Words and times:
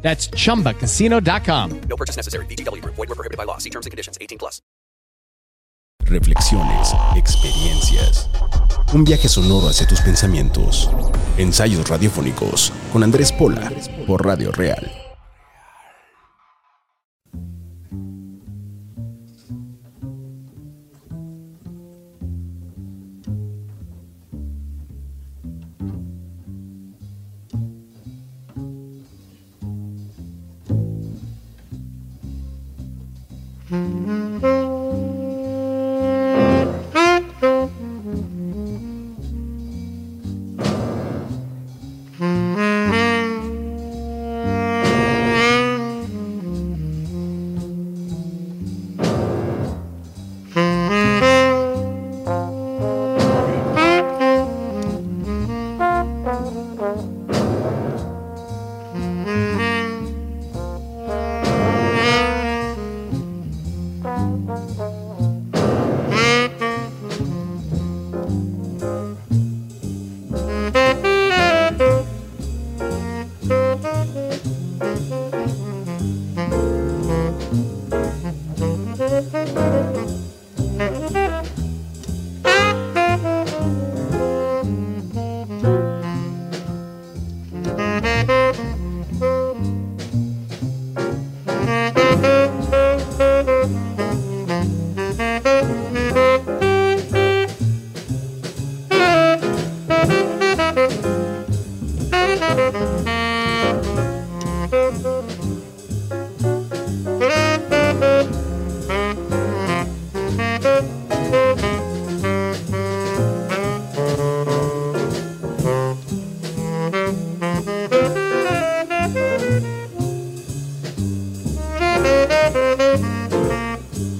That's 0.00 0.30
chumbacasino.com. 0.30 1.80
No 1.88 1.96
purchase 1.96 2.16
necessary. 2.16 2.46
BGW. 2.46 2.82
Void 2.84 2.96
were 2.96 3.14
prohibited 3.14 3.36
by 3.36 3.44
law. 3.44 3.58
See 3.58 3.70
terms 3.70 3.84
and 3.84 3.90
conditions. 3.90 4.16
18 4.20 4.38
plus. 4.38 4.62
Reflexiones, 6.04 6.94
experiencias. 7.16 8.30
Un 8.94 9.04
viaje 9.04 9.28
sonoro 9.28 9.68
hacia 9.68 9.86
tus 9.86 10.00
pensamientos. 10.00 10.88
Ensayos 11.36 11.86
radiofónicos 11.86 12.72
con 12.92 13.02
Andrés 13.02 13.30
Pola 13.32 13.70
por 14.06 14.24
Radio 14.24 14.50
Real. 14.52 15.07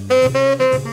Muy 0.09 0.88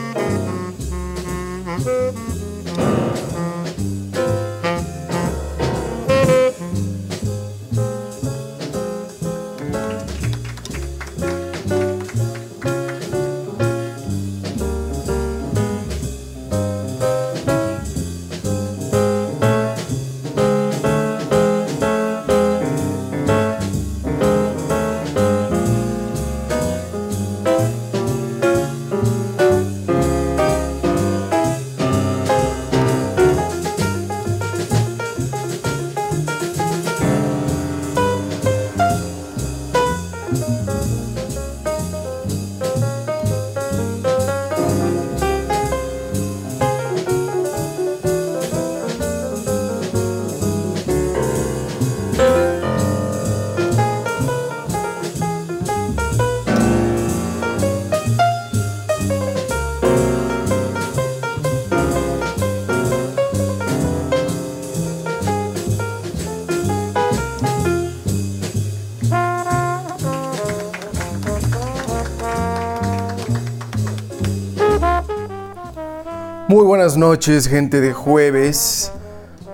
buenas 76.76 76.98
noches, 76.98 77.48
gente 77.48 77.80
de 77.80 77.94
jueves, 77.94 78.92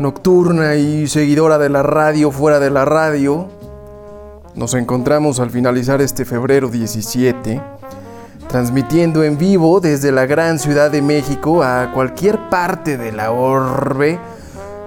nocturna 0.01 0.75
y 0.75 1.07
seguidora 1.07 1.57
de 1.57 1.69
la 1.69 1.85
radio 1.85 2.33
fuera 2.33 2.59
de 2.59 2.69
la 2.69 2.85
radio. 2.85 3.47
Nos 4.57 4.75
encontramos 4.75 5.39
al 5.39 5.51
finalizar 5.51 6.03
este 6.03 6.25
febrero 6.25 6.69
17, 6.69 7.63
transmitiendo 8.49 9.23
en 9.23 9.39
vivo 9.39 9.79
desde 9.79 10.11
la 10.11 10.27
gran 10.27 10.59
ciudad 10.59 10.91
de 10.91 11.01
México 11.01 11.63
a 11.63 11.93
cualquier 11.95 12.49
parte 12.49 12.99
de 12.99 13.13
la 13.13 13.31
orbe 13.31 14.19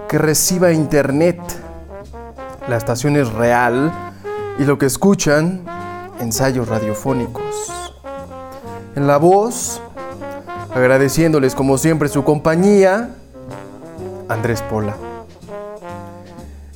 que 0.09 0.17
reciba 0.17 0.73
internet. 0.73 1.39
La 2.67 2.75
estación 2.75 3.15
es 3.15 3.31
real 3.31 3.93
y 4.59 4.65
lo 4.65 4.77
que 4.77 4.87
escuchan, 4.87 5.63
ensayos 6.19 6.67
radiofónicos. 6.67 7.71
En 8.97 9.07
la 9.07 9.15
voz, 9.15 9.81
agradeciéndoles 10.75 11.55
como 11.55 11.77
siempre 11.77 12.09
su 12.09 12.25
compañía, 12.25 13.09
Andrés 14.27 14.61
Pola. 14.61 14.97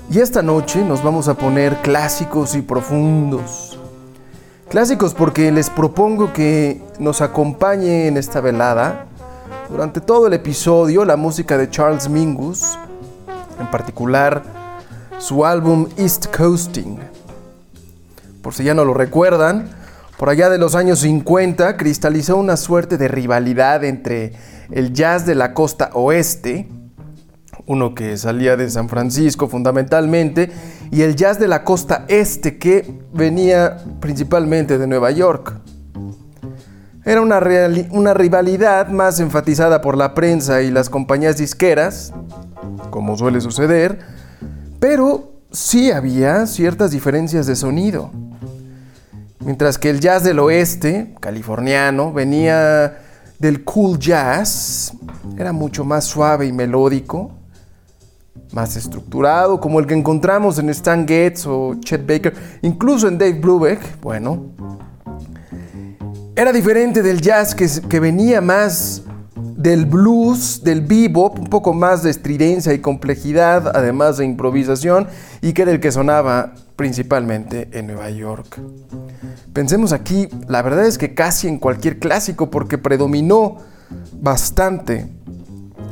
Y 0.09 0.19
esta 0.19 0.41
noche 0.41 0.85
nos 0.85 1.03
vamos 1.03 1.27
a 1.27 1.33
poner 1.33 1.75
clásicos 1.81 2.55
y 2.55 2.61
profundos. 2.61 3.77
Clásicos 4.69 5.13
porque 5.13 5.51
les 5.51 5.69
propongo 5.69 6.31
que 6.31 6.81
nos 6.97 7.21
acompañe 7.21 8.07
en 8.07 8.15
esta 8.15 8.39
velada 8.39 9.05
durante 9.69 9.99
todo 9.99 10.27
el 10.27 10.33
episodio 10.33 11.03
la 11.03 11.17
música 11.17 11.57
de 11.57 11.69
Charles 11.69 12.07
Mingus, 12.07 12.77
en 13.59 13.69
particular 13.69 14.43
su 15.17 15.45
álbum 15.45 15.89
East 15.97 16.27
Coasting. 16.35 16.99
Por 18.41 18.53
si 18.53 18.63
ya 18.63 18.73
no 18.73 18.85
lo 18.85 18.93
recuerdan, 18.93 19.69
por 20.19 20.29
allá 20.29 20.49
de 20.49 20.57
los 20.57 20.75
años 20.75 20.99
50 20.99 21.77
cristalizó 21.77 22.35
una 22.35 22.57
suerte 22.57 22.97
de 22.97 23.07
rivalidad 23.07 23.85
entre 23.85 24.33
el 24.69 24.91
jazz 24.91 25.25
de 25.25 25.33
la 25.33 25.53
costa 25.53 25.91
oeste, 25.93 26.67
uno 27.65 27.95
que 27.95 28.17
salía 28.17 28.57
de 28.57 28.69
San 28.69 28.89
Francisco 28.89 29.47
fundamentalmente, 29.47 30.51
y 30.91 31.03
el 31.03 31.15
jazz 31.15 31.39
de 31.39 31.47
la 31.47 31.63
costa 31.63 32.03
este 32.09 32.57
que 32.57 32.99
venía 33.13 33.77
principalmente 34.01 34.77
de 34.77 34.87
Nueva 34.87 35.09
York. 35.11 35.53
Era 37.05 37.21
una, 37.21 37.39
rivalidad 37.39 38.89
más 38.89 39.21
enfatizada 39.21 39.79
por 39.79 39.95
la 39.95 40.15
prensa 40.15 40.61
y 40.61 40.69
las 40.69 40.89
compañías 40.89 41.37
disqueras, 41.37 42.11
como 42.89 43.15
suele 43.15 43.39
suceder, 43.39 43.99
pero 44.81 45.31
sí 45.49 45.91
había 45.91 46.45
ciertas 46.45 46.91
diferencias 46.91 47.47
de 47.47 47.55
sonido. 47.55 48.11
Mientras 49.41 49.77
que 49.77 49.89
el 49.89 50.01
jazz 50.01 50.23
del 50.23 50.39
oeste, 50.39 51.15
californiano, 51.21 52.11
venía 52.11 52.99
del 53.39 53.63
cool 53.63 53.97
jazz, 53.97 54.93
era 55.37 55.53
mucho 55.53 55.85
más 55.85 56.03
suave 56.03 56.45
y 56.45 56.51
melódico, 56.51 57.31
más 58.51 58.75
estructurado, 58.75 59.61
como 59.61 59.79
el 59.79 59.87
que 59.87 59.93
encontramos 59.93 60.59
en 60.59 60.69
Stan 60.69 61.07
Getz 61.07 61.45
o 61.47 61.75
Chet 61.79 62.05
Baker, 62.05 62.33
incluso 62.63 63.07
en 63.07 63.17
Dave 63.17 63.39
Brubeck, 63.39 64.01
bueno. 64.01 64.47
Era 66.35 66.51
diferente 66.51 67.01
del 67.01 67.21
jazz 67.21 67.55
que, 67.55 67.67
que 67.87 67.99
venía 68.01 68.41
más 68.41 69.03
del 69.35 69.85
blues, 69.85 70.61
del 70.63 70.81
bebop, 70.81 71.39
un 71.39 71.47
poco 71.47 71.73
más 71.73 72.03
de 72.03 72.09
estridencia 72.09 72.73
y 72.73 72.79
complejidad, 72.79 73.71
además 73.73 74.17
de 74.17 74.25
improvisación, 74.25 75.07
y 75.41 75.53
que 75.53 75.61
era 75.61 75.71
el 75.71 75.79
que 75.79 75.93
sonaba 75.93 76.55
principalmente 76.79 77.67
en 77.73 77.87
Nueva 77.87 78.09
York. 78.09 78.57
Pensemos 79.51 79.91
aquí, 79.91 80.29
la 80.47 80.61
verdad 80.61 80.85
es 80.85 80.97
que 80.97 81.13
casi 81.13 81.49
en 81.49 81.59
cualquier 81.59 81.99
clásico, 81.99 82.49
porque 82.49 82.77
predominó 82.77 83.57
bastante 84.13 85.05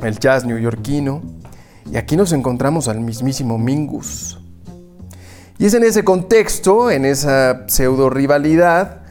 el 0.02 0.18
jazz 0.18 0.46
neoyorquino, 0.46 1.22
y 1.92 1.98
aquí 1.98 2.16
nos 2.16 2.32
encontramos 2.32 2.88
al 2.88 3.02
mismísimo 3.02 3.58
Mingus. 3.58 4.40
Y 5.58 5.66
es 5.66 5.74
en 5.74 5.84
ese 5.84 6.06
contexto, 6.06 6.90
en 6.90 7.04
esa 7.04 7.66
pseudo 7.68 8.10
rivalidad, 8.10 9.02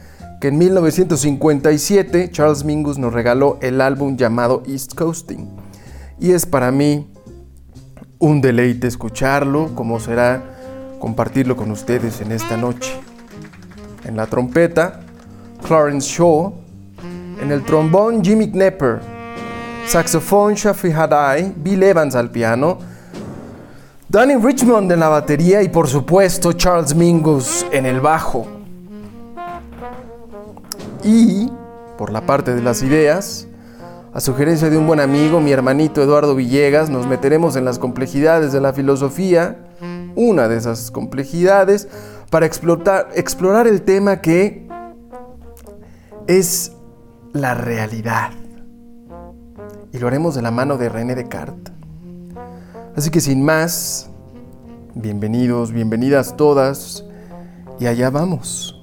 que 0.41 0.47
en 0.47 0.57
1957 0.57 2.31
Charles 2.31 2.63
Mingus 2.63 2.97
nos 2.97 3.13
regaló 3.13 3.59
el 3.61 3.81
álbum 3.81 4.17
llamado 4.17 4.63
East 4.65 4.95
Coasting. 4.95 5.47
Y 6.19 6.31
es 6.31 6.47
para 6.47 6.71
mí 6.71 7.07
un 8.17 8.41
deleite 8.41 8.87
escucharlo, 8.87 9.75
como 9.75 9.99
será 9.99 10.56
compartirlo 10.99 11.55
con 11.55 11.71
ustedes 11.71 12.21
en 12.21 12.31
esta 12.31 12.57
noche. 12.57 12.93
En 14.05 14.15
la 14.15 14.25
trompeta, 14.25 15.01
Clarence 15.65 16.07
Shaw. 16.07 16.53
En 17.41 17.51
el 17.51 17.63
trombón, 17.63 18.23
Jimmy 18.23 18.49
Knepper. 18.51 18.99
Saxofón, 19.85 20.55
Shafi 20.55 20.91
Hadai. 20.91 21.53
Bill 21.55 21.83
Evans 21.83 22.15
al 22.15 22.31
piano. 22.31 22.77
Danny 24.09 24.35
Richmond 24.35 24.89
en 24.91 25.01
la 25.01 25.09
batería 25.09 25.61
y 25.61 25.67
por 25.69 25.87
supuesto 25.87 26.53
Charles 26.53 26.95
Mingus 26.95 27.65
en 27.71 27.85
el 27.85 27.99
bajo. 27.99 28.47
Y, 31.03 31.51
por 31.97 32.11
la 32.11 32.21
parte 32.21 32.55
de 32.55 32.61
las 32.61 32.81
ideas, 32.83 33.47
a 34.13 34.21
sugerencia 34.21 34.69
de 34.69 34.77
un 34.77 34.87
buen 34.87 34.99
amigo, 34.99 35.41
mi 35.41 35.51
hermanito 35.51 36.01
Eduardo 36.01 36.35
Villegas, 36.35 36.89
nos 36.89 37.05
meteremos 37.05 37.55
en 37.55 37.65
las 37.65 37.79
complejidades 37.79 38.51
de 38.51 38.61
la 38.61 38.73
filosofía, 38.73 39.66
una 40.17 40.49
de 40.49 40.57
esas 40.57 40.91
complejidades, 40.91 41.87
para 42.29 42.45
explotar, 42.45 43.07
explorar 43.15 43.67
el 43.67 43.83
tema 43.83 44.19
que 44.19 44.67
es 46.27 46.73
la 47.31 47.53
realidad. 47.53 48.31
Y 49.93 49.99
lo 49.99 50.07
haremos 50.07 50.35
de 50.35 50.41
la 50.41 50.51
mano 50.51 50.77
de 50.77 50.89
René 50.89 51.15
Descartes. 51.15 51.73
Así 52.95 53.11
que 53.11 53.21
sin 53.21 53.45
más, 53.45 54.09
bienvenidos, 54.95 55.71
bienvenidas 55.71 56.35
todas, 56.35 57.05
y 57.79 57.85
allá 57.85 58.09
vamos. 58.09 58.76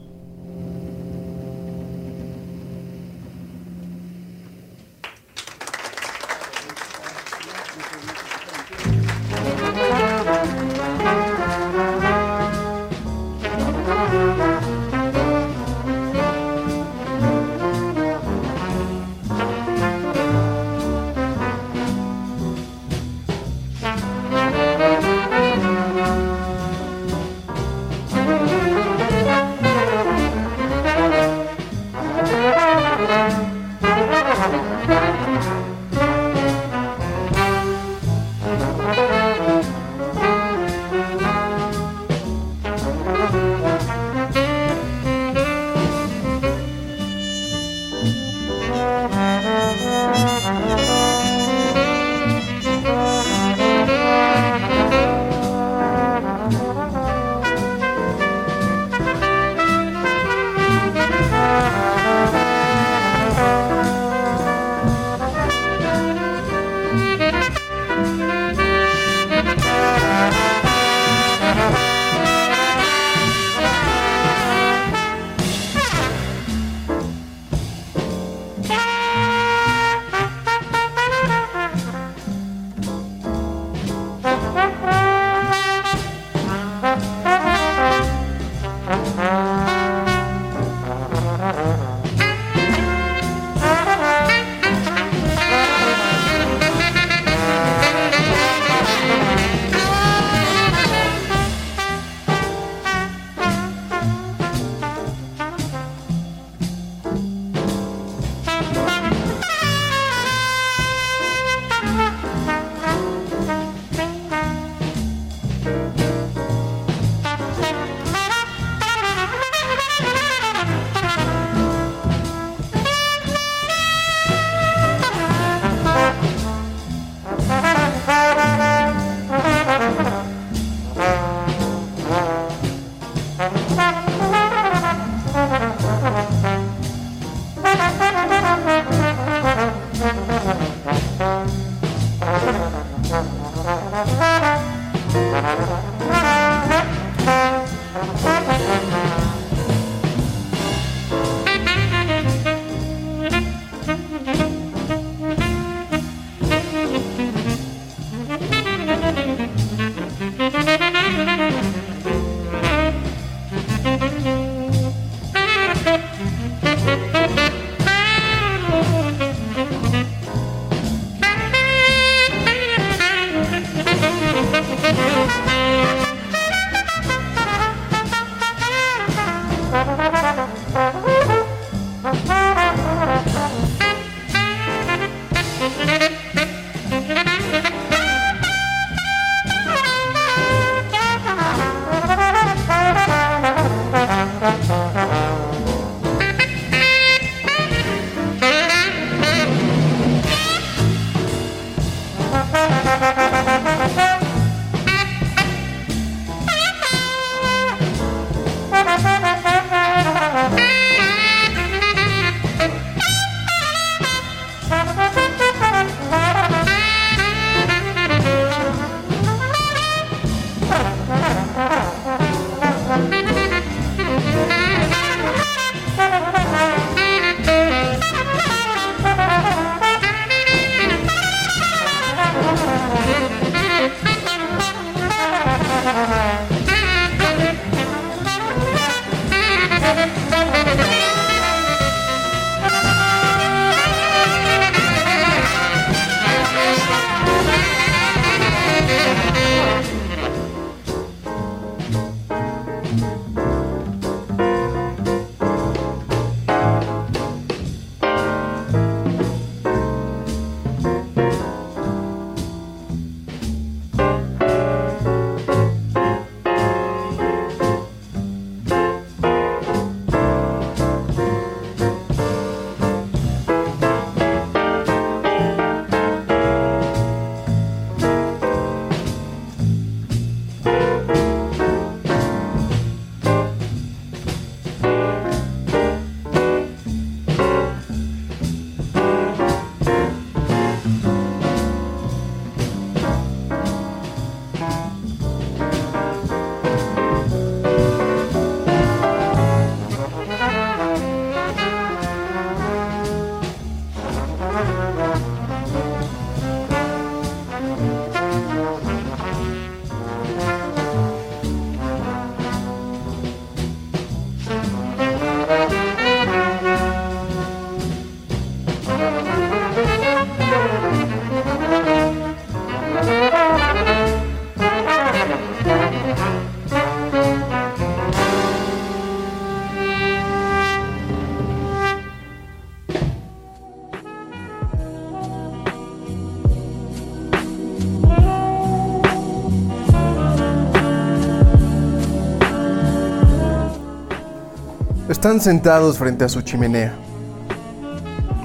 Están 345.25 345.41
sentados 345.41 345.97
frente 345.97 346.23
a 346.23 346.29
su 346.29 346.43
chimenea. 346.43 346.93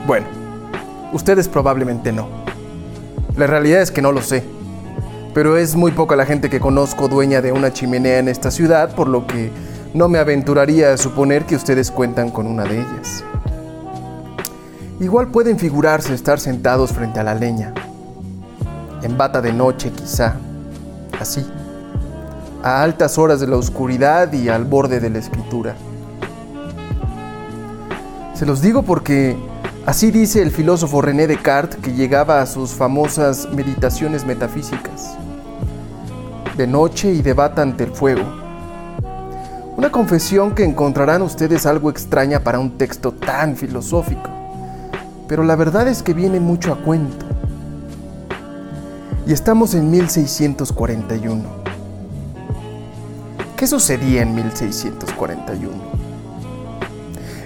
Bueno, 0.08 0.28
ustedes 1.12 1.50
probablemente 1.50 2.14
no. 2.14 2.30
La 3.36 3.48
realidad 3.48 3.82
es 3.82 3.92
que 3.92 4.02
no 4.02 4.14
lo 4.14 4.22
sé. 4.22 4.46
Pero 5.34 5.58
es 5.58 5.76
muy 5.76 5.92
poca 5.92 6.16
la 6.16 6.26
gente 6.26 6.50
que 6.50 6.62
conozco 6.62 7.10
dueña 7.10 7.42
de 7.42 7.52
una 7.52 7.74
chimenea 7.74 8.20
en 8.20 8.30
esta 8.30 8.50
ciudad, 8.50 8.96
por 8.96 9.10
lo 9.10 9.28
que 9.28 9.52
no 9.94 10.08
me 10.08 10.20
aventuraría 10.20 10.94
a 10.94 10.98
suponer 10.98 11.44
que 11.44 11.58
ustedes 11.58 11.92
cuentan 11.92 12.30
con 12.30 12.48
una 12.48 12.64
de 12.64 12.80
ellas. 12.80 13.26
Igual 15.02 15.32
pueden 15.32 15.60
figurarse 15.60 16.14
estar 16.14 16.40
sentados 16.40 16.94
frente 16.94 17.20
a 17.20 17.24
la 17.26 17.36
leña, 17.36 17.74
en 19.04 19.18
bata 19.18 19.42
de 19.42 19.52
noche 19.52 19.92
quizá, 19.92 20.36
así, 21.20 21.46
a 22.64 22.82
altas 22.82 23.18
horas 23.18 23.42
de 23.42 23.48
la 23.48 23.58
oscuridad 23.58 24.32
y 24.32 24.48
al 24.48 24.64
borde 24.64 25.02
de 25.02 25.10
la 25.10 25.20
escritura. 25.20 25.76
Se 28.40 28.46
los 28.46 28.62
digo 28.62 28.84
porque 28.84 29.36
así 29.86 30.12
dice 30.12 30.42
el 30.42 30.52
filósofo 30.52 31.02
René 31.02 31.28
Descartes 31.28 31.78
que 31.82 31.92
llegaba 31.92 32.42
a 32.42 32.46
sus 32.46 32.72
famosas 32.72 33.50
meditaciones 33.52 34.26
metafísicas, 34.26 35.18
de 36.56 36.66
noche 36.66 37.12
y 37.12 37.22
de 37.22 37.34
bata 37.34 37.62
ante 37.62 37.84
el 37.84 37.92
fuego. 37.92 38.24
Una 39.76 39.92
confesión 39.92 40.56
que 40.56 40.64
encontrarán 40.64 41.22
ustedes 41.22 41.66
algo 41.66 41.90
extraña 41.90 42.40
para 42.40 42.60
un 42.60 42.78
texto 42.78 43.12
tan 43.12 43.58
filosófico 43.58 44.40
pero 45.30 45.44
la 45.44 45.56
verdad 45.56 45.88
es 45.88 46.02
que 46.02 46.16
viene 46.16 46.40
mucho 46.40 46.74
a 46.74 46.78
cuento. 46.78 47.24
Y 49.28 49.32
estamos 49.32 49.76
en 49.76 49.92
1641. 49.92 51.44
¿Qué 53.56 53.68
sucedía 53.68 54.24
en 54.24 54.34
1641? 54.34 55.89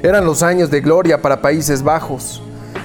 Eran 0.03 0.25
los 0.25 0.43
años 0.43 0.69
de 0.69 0.81
gloria 0.81 1.22
para 1.22 1.41
Países 1.41 1.81
Bajos, 1.81 2.41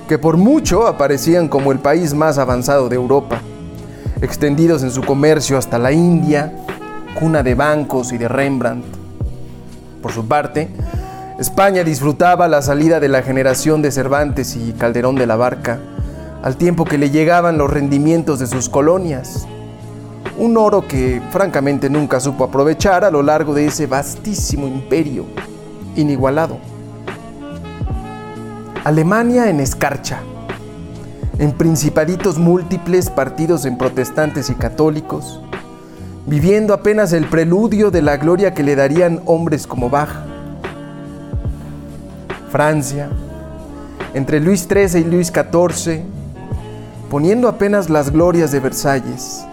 que 0.07 0.19
por 0.19 0.37
mucho 0.37 0.87
aparecían 0.87 1.49
como 1.49 1.73
el 1.73 1.81
país 1.81 2.15
más 2.15 2.39
avanzado 2.39 2.89
de 2.89 2.95
Europa, 2.95 3.41
extendidos 4.23 4.85
en 4.85 4.93
su 4.93 5.03
comercio 5.03 5.59
hasta 5.59 5.81
la 5.81 5.91
India, 5.91 6.53
cuna 7.19 7.43
de 7.43 7.57
bancos 7.57 8.13
y 8.13 8.19
de 8.19 8.29
Rembrandt. 8.29 8.85
Por 10.01 10.13
su 10.13 10.29
parte, 10.29 10.69
España 11.41 11.83
disfrutaba 11.83 12.47
la 12.47 12.63
salida 12.63 13.01
de 13.01 13.09
la 13.09 13.23
generación 13.23 13.83
de 13.83 13.91
Cervantes 13.91 14.55
y 14.55 14.73
Calderón 14.75 15.17
de 15.17 15.27
la 15.27 15.35
Barca, 15.35 15.81
al 16.45 16.57
tiempo 16.57 16.85
que 16.85 16.99
le 16.99 17.11
llegaban 17.11 17.59
los 17.59 17.69
rendimientos 17.69 18.39
de 18.39 18.47
sus 18.47 18.69
colonias. 18.69 19.49
Un 20.39 20.57
oro 20.57 20.87
que 20.87 21.21
francamente 21.33 21.91
nunca 21.91 22.21
supo 22.21 22.45
aprovechar 22.45 23.03
a 23.03 23.11
lo 23.11 23.25
largo 23.25 23.55
de 23.55 23.67
ese 23.67 23.89
vastísimo 23.89 24.69
imperio, 24.69 25.25
inigualado. 25.97 26.78
Alemania 28.89 29.51
en 29.51 29.61
escarcha, 29.61 30.21
en 31.39 31.53
principaditos 31.53 32.39
múltiples 32.39 33.11
partidos 33.11 33.67
en 33.67 33.77
protestantes 33.77 34.49
y 34.49 34.55
católicos, 34.55 35.43
viviendo 36.25 36.73
apenas 36.73 37.13
el 37.13 37.27
preludio 37.27 37.91
de 37.91 38.01
la 38.01 38.17
gloria 38.17 38.55
que 38.55 38.63
le 38.63 38.77
darían 38.77 39.21
hombres 39.27 39.67
como 39.67 39.91
Bach 39.91 40.09
Francia, 42.51 43.11
entre 44.15 44.41
Luis 44.41 44.67
XIII 44.67 45.03
y 45.03 45.05
Luis 45.05 45.31
XIV, 45.35 46.05
poniendo 47.11 47.49
apenas 47.49 47.91
las 47.91 48.11
glorias 48.11 48.53
de 48.53 48.61
Versalles, 48.61 49.45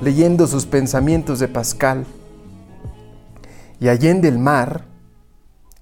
leyendo 0.00 0.46
sus 0.46 0.64
pensamientos 0.64 1.40
de 1.40 1.48
Pascal, 1.48 2.06
y 3.80 3.88
allende 3.88 4.28
el 4.28 4.38
mar, 4.38 4.84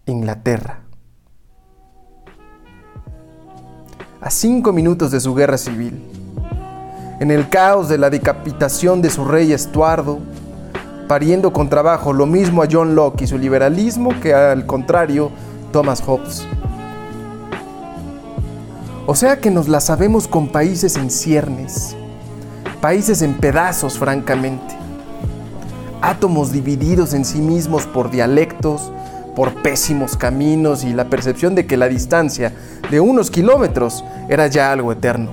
Inglaterra. 0.06 0.85
A 4.26 4.30
cinco 4.30 4.72
minutos 4.72 5.12
de 5.12 5.20
su 5.20 5.36
guerra 5.36 5.56
civil, 5.56 6.02
en 7.20 7.30
el 7.30 7.48
caos 7.48 7.88
de 7.88 7.96
la 7.96 8.10
decapitación 8.10 9.00
de 9.00 9.08
su 9.08 9.24
rey 9.24 9.52
Estuardo, 9.52 10.18
pariendo 11.06 11.52
con 11.52 11.68
trabajo 11.68 12.12
lo 12.12 12.26
mismo 12.26 12.60
a 12.60 12.66
John 12.68 12.96
Locke 12.96 13.22
y 13.22 13.28
su 13.28 13.38
liberalismo 13.38 14.18
que 14.20 14.34
al 14.34 14.66
contrario 14.66 15.30
Thomas 15.72 16.02
Hobbes. 16.04 16.44
O 19.06 19.14
sea 19.14 19.38
que 19.38 19.52
nos 19.52 19.68
la 19.68 19.78
sabemos 19.78 20.26
con 20.26 20.48
países 20.48 20.96
en 20.96 21.08
ciernes, 21.08 21.94
países 22.80 23.22
en 23.22 23.34
pedazos 23.34 23.96
francamente, 23.96 24.74
átomos 26.02 26.50
divididos 26.50 27.14
en 27.14 27.24
sí 27.24 27.38
mismos 27.40 27.86
por 27.86 28.10
dialectos, 28.10 28.90
por 29.36 29.52
pésimos 29.62 30.16
caminos 30.16 30.82
y 30.82 30.94
la 30.94 31.10
percepción 31.10 31.54
de 31.54 31.66
que 31.66 31.76
la 31.76 31.88
distancia 31.88 32.52
de 32.90 33.00
unos 33.00 33.30
kilómetros 33.30 34.02
era 34.30 34.46
ya 34.46 34.72
algo 34.72 34.90
eterno. 34.90 35.32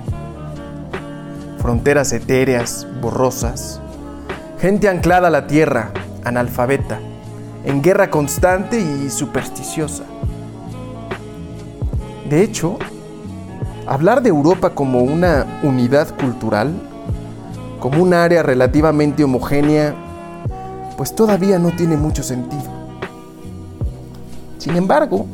Fronteras 1.58 2.12
etéreas, 2.12 2.86
borrosas, 3.00 3.80
gente 4.60 4.90
anclada 4.90 5.28
a 5.28 5.30
la 5.30 5.46
tierra, 5.46 5.90
analfabeta, 6.22 7.00
en 7.64 7.80
guerra 7.80 8.10
constante 8.10 8.78
y 8.78 9.08
supersticiosa. 9.08 10.04
De 12.28 12.42
hecho, 12.42 12.78
hablar 13.86 14.22
de 14.22 14.28
Europa 14.28 14.74
como 14.74 15.00
una 15.00 15.60
unidad 15.62 16.14
cultural, 16.14 16.74
como 17.80 18.02
un 18.02 18.12
área 18.12 18.42
relativamente 18.42 19.24
homogénea, 19.24 19.94
pues 20.98 21.14
todavía 21.14 21.58
no 21.58 21.70
tiene 21.70 21.96
mucho 21.96 22.22
sentido. 22.22 22.73
Sin 24.64 24.76
embargo, 24.76 25.26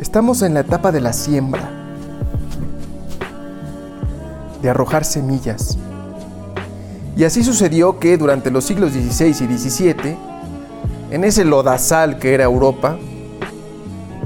estamos 0.00 0.40
en 0.40 0.54
la 0.54 0.60
etapa 0.60 0.90
de 0.90 1.02
la 1.02 1.12
siembra, 1.12 1.68
de 4.62 4.70
arrojar 4.70 5.04
semillas. 5.04 5.76
Y 7.18 7.24
así 7.24 7.44
sucedió 7.44 7.98
que 7.98 8.16
durante 8.16 8.50
los 8.50 8.64
siglos 8.64 8.92
XVI 8.92 9.26
y 9.26 9.58
XVII, 9.58 10.16
en 11.10 11.22
ese 11.22 11.44
lodazal 11.44 12.18
que 12.18 12.32
era 12.32 12.44
Europa, 12.44 12.96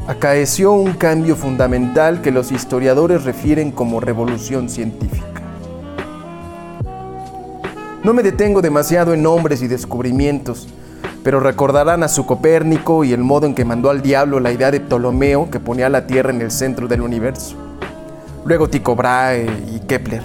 acaeció 0.07 0.71
un 0.71 0.93
cambio 0.93 1.35
fundamental 1.35 2.23
que 2.23 2.31
los 2.31 2.53
historiadores 2.53 3.25
refieren 3.25 3.73
como 3.73 3.99
revolución 3.99 4.69
científica. 4.69 5.43
No 8.05 8.15
me 8.15 8.23
detengo 8.23 8.63
demasiado 8.63 9.13
en 9.13 9.25
nombres 9.25 9.61
y 9.61 9.67
descubrimientos, 9.67 10.69
pero 11.25 11.39
recordarán 11.39 12.03
a 12.03 12.09
su 12.09 12.27
Copérnico 12.27 13.05
y 13.05 13.13
el 13.13 13.23
modo 13.23 13.47
en 13.47 13.55
que 13.55 13.65
mandó 13.65 13.91
al 13.91 14.03
diablo 14.03 14.41
la 14.41 14.53
idea 14.53 14.71
de 14.71 14.81
Ptolomeo 14.81 15.51
que 15.51 15.61
ponía 15.61 15.89
la 15.89 16.07
Tierra 16.07 16.31
en 16.31 16.41
el 16.41 16.51
centro 16.51 16.89
del 16.89 17.01
universo. 17.01 17.57
Luego 18.45 18.69
Tycho 18.69 18.97
Brahe 18.97 19.47
y 19.73 19.81
Kepler. 19.81 20.23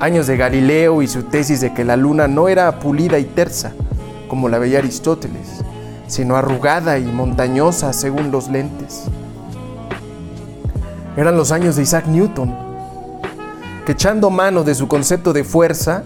Años 0.00 0.26
de 0.26 0.36
Galileo 0.36 1.02
y 1.02 1.08
su 1.08 1.24
tesis 1.24 1.60
de 1.60 1.74
que 1.74 1.84
la 1.84 1.96
luna 1.96 2.28
no 2.28 2.48
era 2.48 2.78
pulida 2.78 3.18
y 3.18 3.24
tersa, 3.24 3.72
como 4.28 4.48
la 4.48 4.58
veía 4.58 4.78
Aristóteles, 4.78 5.62
sino 6.06 6.36
arrugada 6.36 6.98
y 6.98 7.04
montañosa 7.04 7.92
según 7.92 8.30
los 8.30 8.48
lentes. 8.48 9.04
Eran 11.16 11.36
los 11.36 11.52
años 11.52 11.76
de 11.76 11.82
Isaac 11.82 12.06
Newton, 12.06 12.54
que 13.84 13.92
echando 13.92 14.30
mano 14.30 14.62
de 14.62 14.74
su 14.74 14.86
concepto 14.86 15.32
de 15.32 15.44
fuerza, 15.44 16.04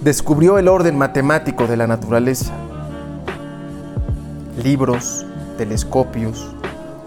descubrió 0.00 0.58
el 0.58 0.66
orden 0.66 0.96
matemático 0.96 1.66
de 1.66 1.76
la 1.76 1.86
naturaleza. 1.86 2.52
Libros, 4.62 5.24
telescopios, 5.56 6.54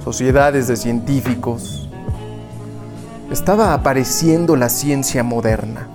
sociedades 0.04 0.68
de 0.68 0.76
científicos. 0.76 1.88
Estaba 3.32 3.76
apareciendo 3.76 4.56
la 4.56 4.70
ciencia 4.70 5.24
moderna. 5.24 5.88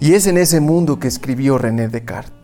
Y 0.00 0.14
es 0.14 0.26
en 0.26 0.38
ese 0.38 0.60
mundo 0.60 0.98
que 0.98 1.06
escribió 1.06 1.56
René 1.56 1.86
Descartes. 1.88 2.39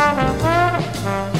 Música 0.00 1.39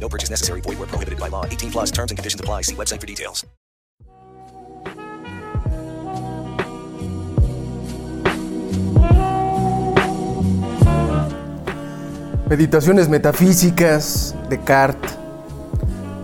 No 0.00 0.08
purchase 0.08 0.30
necessary. 0.30 0.62
Void 0.62 0.78
where 0.78 0.88
prohibited 0.88 1.20
by 1.20 1.28
law. 1.28 1.44
18 1.44 1.70
plus 1.70 1.90
terms 1.90 2.10
and 2.10 2.18
conditions 2.18 2.40
apply. 2.40 2.62
See 2.62 2.74
website 2.74 3.00
for 3.00 3.06
details. 3.06 3.46
Meditaciones 12.50 13.08
metafísicas, 13.08 14.34
Descartes, 14.48 15.16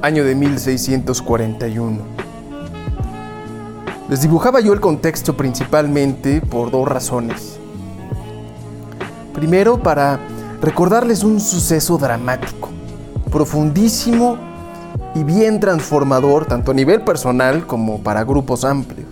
año 0.03 0.25
de 0.25 0.35
1641. 0.35 2.01
Les 4.09 4.23
dibujaba 4.23 4.59
yo 4.59 4.73
el 4.73 4.81
contexto 4.81 5.37
principalmente 5.37 6.41
por 6.41 6.73
dos 6.73 6.89
razones. 6.89 7.61
Primero, 9.35 9.81
para 9.81 10.19
recordarles 10.61 11.23
un 11.23 11.39
suceso 11.39 11.97
dramático, 11.97 12.71
profundísimo 13.37 14.39
y 15.15 15.23
bien 15.23 15.61
transformador, 15.61 16.47
tanto 16.47 16.71
a 16.71 16.75
nivel 16.75 17.03
personal 17.03 17.67
como 17.67 17.99
para 17.99 18.25
grupos 18.25 18.65
amplios. 18.65 19.11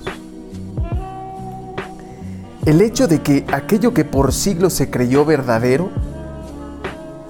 El 2.64 2.80
hecho 2.80 3.06
de 3.06 3.20
que 3.20 3.44
aquello 3.52 3.92
que 3.92 4.06
por 4.06 4.32
siglos 4.32 4.72
se 4.72 4.88
creyó 4.88 5.26
verdadero, 5.26 5.90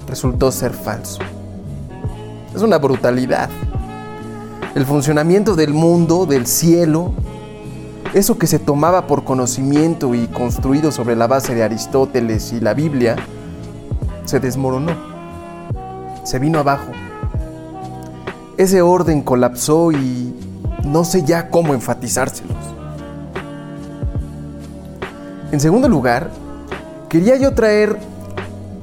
resultó 0.07 0.52
ser 0.52 0.72
falso. 0.72 1.18
Es 2.54 2.62
una 2.62 2.78
brutalidad. 2.78 3.50
El 4.76 4.87
funcionamiento 4.87 5.57
del 5.57 5.74
mundo, 5.74 6.26
del 6.26 6.46
cielo, 6.46 7.12
eso 8.12 8.38
que 8.38 8.46
se 8.46 8.61
tomaba 8.61 9.09
por 9.09 9.24
conocimiento 9.24 10.14
y 10.14 10.28
construido 10.28 10.92
sobre 10.92 11.16
la 11.16 11.26
base 11.26 11.57
de 11.57 11.64
Aristóteles 11.64 12.52
y 12.52 12.61
la 12.61 12.72
Biblia, 12.72 13.16
se 14.26 14.38
desmoronó. 14.38 15.13
Se 16.24 16.38
vino 16.38 16.58
abajo. 16.58 16.90
Ese 18.56 18.82
orden 18.82 19.22
colapsó 19.22 19.92
y 19.92 20.34
no 20.84 21.04
sé 21.04 21.22
ya 21.24 21.50
cómo 21.50 21.74
enfatizárselos. 21.74 22.56
En 25.52 25.60
segundo 25.60 25.88
lugar, 25.88 26.30
quería 27.08 27.37
yo 27.37 27.54
traer 27.54 27.96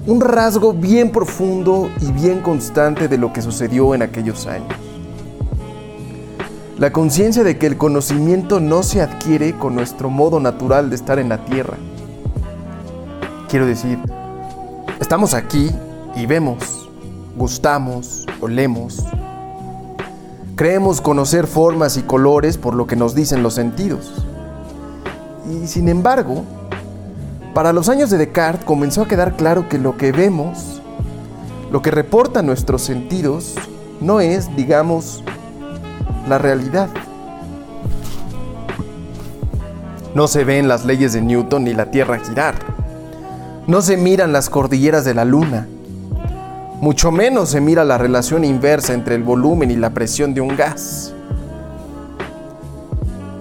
un 0.07 0.21
rasgo 0.21 0.73
bien 0.73 1.11
profundo 1.11 1.89
y 1.99 2.11
bien 2.11 2.41
constante 2.41 3.07
de 3.07 3.17
lo 3.17 3.33
que 3.33 3.41
sucedió 3.41 3.93
en 3.93 4.01
aquellos 4.01 4.47
años. 4.47 4.73
La 6.77 6.91
conciencia 6.91 7.43
de 7.43 7.57
que 7.57 7.67
el 7.67 7.77
conocimiento 7.77 8.59
no 8.59 8.81
se 8.81 9.01
adquiere 9.01 9.57
con 9.57 9.75
nuestro 9.75 10.09
modo 10.09 10.39
natural 10.39 10.89
de 10.89 10.95
estar 10.95 11.19
en 11.19 11.29
la 11.29 11.45
tierra. 11.45 11.77
Quiero 13.49 13.65
decir, 13.65 13.99
estamos 14.99 15.33
aquí 15.33 15.69
y 16.15 16.25
vemos, 16.25 16.89
gustamos, 17.35 18.25
olemos. 18.39 19.05
Creemos 20.55 21.01
conocer 21.01 21.47
formas 21.47 21.97
y 21.97 22.03
colores 22.03 22.57
por 22.57 22.75
lo 22.75 22.87
que 22.87 22.95
nos 22.95 23.15
dicen 23.15 23.41
los 23.41 23.53
sentidos. 23.53 24.11
Y 25.49 25.67
sin 25.67 25.89
embargo, 25.89 26.43
para 27.53 27.73
los 27.73 27.89
años 27.89 28.09
de 28.09 28.17
Descartes 28.17 28.65
comenzó 28.65 29.01
a 29.01 29.07
quedar 29.07 29.35
claro 29.35 29.67
que 29.67 29.77
lo 29.77 29.97
que 29.97 30.11
vemos, 30.11 30.81
lo 31.71 31.81
que 31.81 31.91
reportan 31.91 32.45
nuestros 32.45 32.81
sentidos, 32.81 33.55
no 33.99 34.21
es, 34.21 34.55
digamos, 34.55 35.23
la 36.27 36.37
realidad. 36.37 36.89
No 40.13 40.27
se 40.27 40.43
ven 40.43 40.67
las 40.67 40.85
leyes 40.85 41.13
de 41.13 41.21
Newton 41.21 41.63
ni 41.63 41.73
la 41.73 41.89
Tierra 41.89 42.19
girar. 42.19 42.55
No 43.67 43.81
se 43.81 43.95
miran 43.97 44.33
las 44.33 44.49
cordilleras 44.49 45.05
de 45.05 45.13
la 45.13 45.23
Luna. 45.25 45.67
Mucho 46.81 47.11
menos 47.11 47.49
se 47.49 47.61
mira 47.61 47.85
la 47.85 47.99
relación 47.99 48.43
inversa 48.43 48.95
entre 48.95 49.13
el 49.13 49.21
volumen 49.21 49.69
y 49.69 49.75
la 49.75 49.91
presión 49.91 50.33
de 50.33 50.41
un 50.41 50.57
gas. 50.57 51.13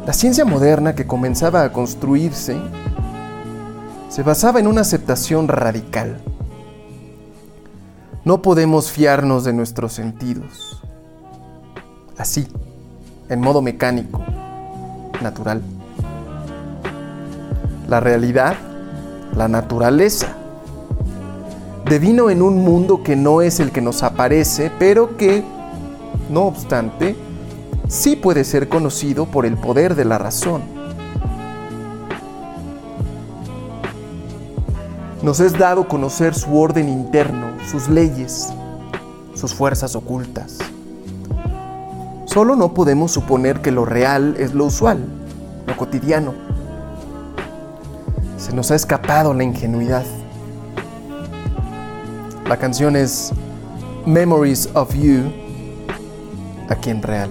La 0.07 0.13
ciencia 0.13 0.45
moderna 0.45 0.95
que 0.95 1.07
comenzaba 1.07 1.65
a 1.65 1.73
construirse 1.73 2.61
se 4.11 4.23
basaba 4.23 4.61
en 4.61 4.67
una 4.67 4.83
aceptación 4.83 5.49
radical. 5.49 6.21
No 8.27 8.43
podemos 8.43 8.91
fiarnos 8.91 9.45
de 9.45 9.55
nuestros 9.55 9.95
sentidos. 9.95 10.83
Así, 12.19 12.47
en 13.31 13.41
modo 13.41 13.63
mecánico, 13.63 14.23
natural. 15.23 15.63
La 17.89 18.01
realidad, 18.01 18.57
la 19.35 19.49
naturaleza, 19.49 20.37
devino 21.91 22.31
en 22.31 22.41
un 22.41 22.63
mundo 22.63 23.03
que 23.03 23.17
no 23.17 23.43
es 23.43 23.59
el 23.59 23.73
que 23.73 23.81
nos 23.81 24.05
aparece, 24.05 24.71
pero 24.79 25.17
que, 25.17 25.43
no 26.31 26.43
obstante, 26.43 27.17
sí 27.89 28.15
puede 28.15 28.45
ser 28.45 28.69
conocido 28.69 29.27
por 29.27 29.45
el 29.45 29.57
poder 29.57 29.97
de 29.97 30.05
la 30.05 30.17
razón. 30.17 30.63
Nos 35.21 35.41
es 35.41 35.59
dado 35.59 35.89
conocer 35.89 36.37
su 36.37 36.57
orden 36.57 36.89
interno, 36.89 37.49
sus 37.69 37.89
leyes, 37.89 38.51
sus 39.35 39.53
fuerzas 39.53 39.97
ocultas. 39.97 40.59
Solo 42.27 42.55
no 42.55 42.73
podemos 42.73 43.11
suponer 43.11 43.63
que 43.63 43.73
lo 43.73 43.85
real 43.85 44.37
es 44.39 44.55
lo 44.55 44.67
usual, 44.67 45.05
lo 45.67 45.77
cotidiano. 45.77 46.35
Se 48.39 48.55
nos 48.55 48.71
ha 48.71 48.77
escapado 48.77 49.35
la 49.35 49.43
ingenuidad. 49.43 50.05
La 52.51 52.57
canción 52.57 52.97
es 52.97 53.31
Memories 54.07 54.71
of 54.75 54.93
You, 54.97 55.33
aquí 56.69 56.91
en 56.91 57.01
real. 57.01 57.31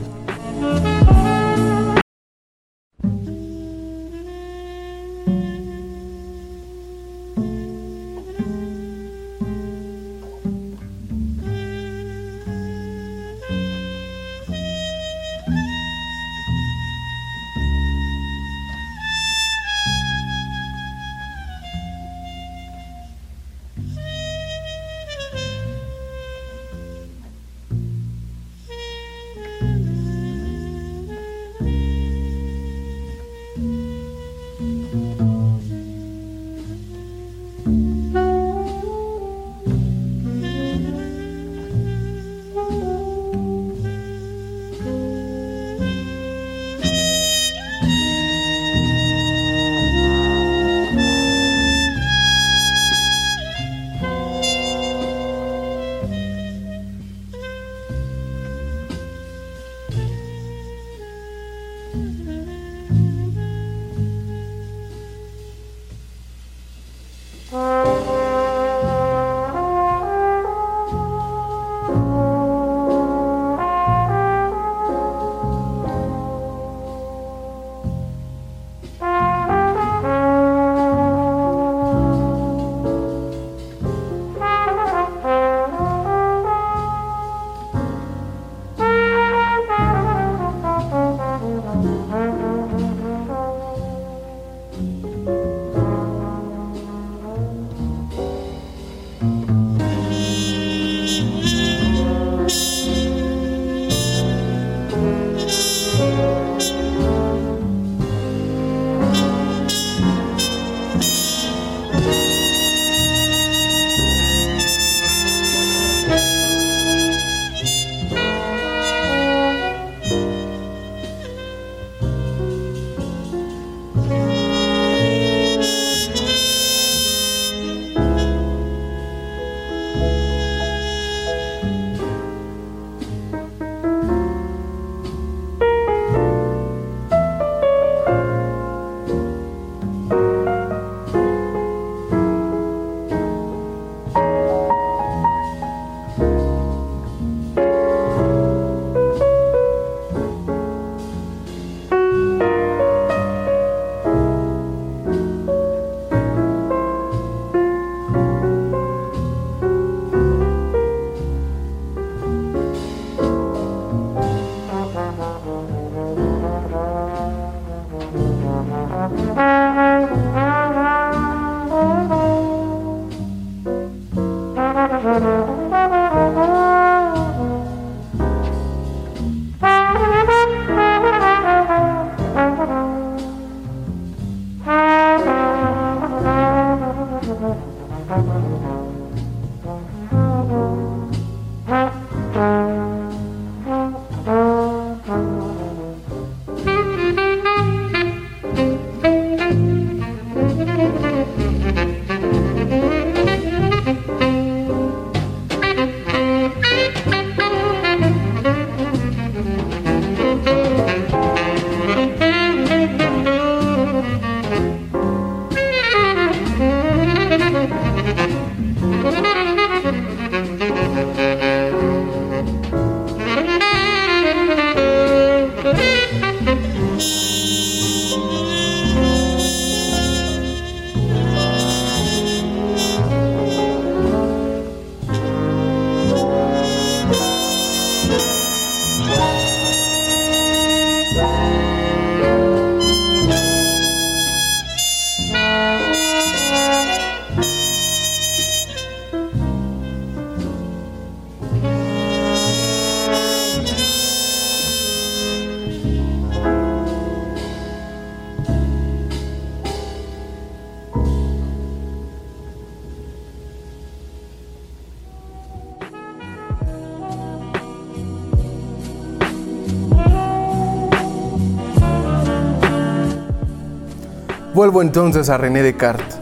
Vuelvo 274.69 274.83
entonces 274.83 275.29
a 275.29 275.37
René 275.39 275.63
Descartes, 275.63 276.19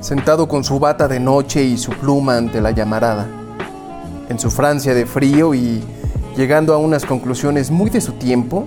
sentado 0.00 0.48
con 0.48 0.64
su 0.64 0.80
bata 0.80 1.06
de 1.06 1.20
noche 1.20 1.62
y 1.62 1.78
su 1.78 1.92
pluma 1.92 2.36
ante 2.36 2.60
la 2.60 2.72
llamarada, 2.72 3.28
en 4.28 4.40
su 4.40 4.50
Francia 4.50 4.92
de 4.92 5.06
frío 5.06 5.54
y 5.54 5.84
llegando 6.36 6.74
a 6.74 6.78
unas 6.78 7.04
conclusiones 7.04 7.70
muy 7.70 7.90
de 7.90 8.00
su 8.00 8.14
tiempo, 8.14 8.66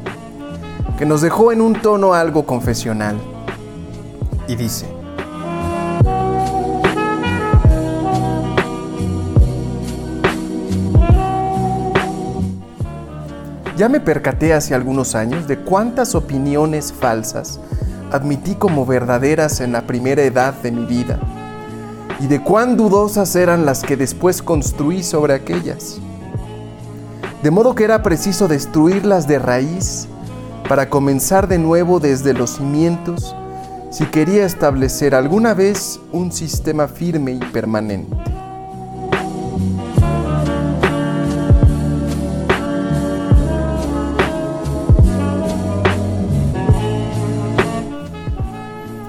que 0.97 1.05
nos 1.05 1.19
dejó 1.19 1.51
en 1.51 1.59
un 1.59 1.73
tono 1.81 2.13
algo 2.13 2.45
confesional. 2.45 3.17
Y 4.47 4.55
dice, 4.55 4.87
Ya 13.75 13.89
me 13.89 13.99
percaté 13.99 14.53
hace 14.53 14.73
algunos 14.73 15.13
años 15.13 15.45
de 15.45 15.59
cuántas 15.59 16.15
opiniones 16.15 16.93
falsas 16.93 17.59
admití 18.15 18.55
como 18.55 18.85
verdaderas 18.85 19.61
en 19.61 19.71
la 19.71 19.85
primera 19.85 20.23
edad 20.23 20.53
de 20.55 20.71
mi 20.71 20.85
vida 20.85 21.19
y 22.19 22.27
de 22.27 22.41
cuán 22.41 22.77
dudosas 22.77 23.35
eran 23.35 23.65
las 23.65 23.83
que 23.83 23.97
después 23.97 24.41
construí 24.41 25.03
sobre 25.03 25.33
aquellas. 25.33 25.99
De 27.43 27.51
modo 27.51 27.75
que 27.75 27.83
era 27.83 28.01
preciso 28.01 28.47
destruirlas 28.47 29.27
de 29.27 29.39
raíz 29.39 30.07
para 30.67 30.89
comenzar 30.89 31.47
de 31.47 31.59
nuevo 31.59 31.99
desde 31.99 32.33
los 32.33 32.55
cimientos 32.55 33.35
si 33.91 34.05
quería 34.05 34.45
establecer 34.45 35.15
alguna 35.15 35.53
vez 35.53 35.99
un 36.11 36.31
sistema 36.31 36.87
firme 36.87 37.33
y 37.33 37.39
permanente. 37.39 38.34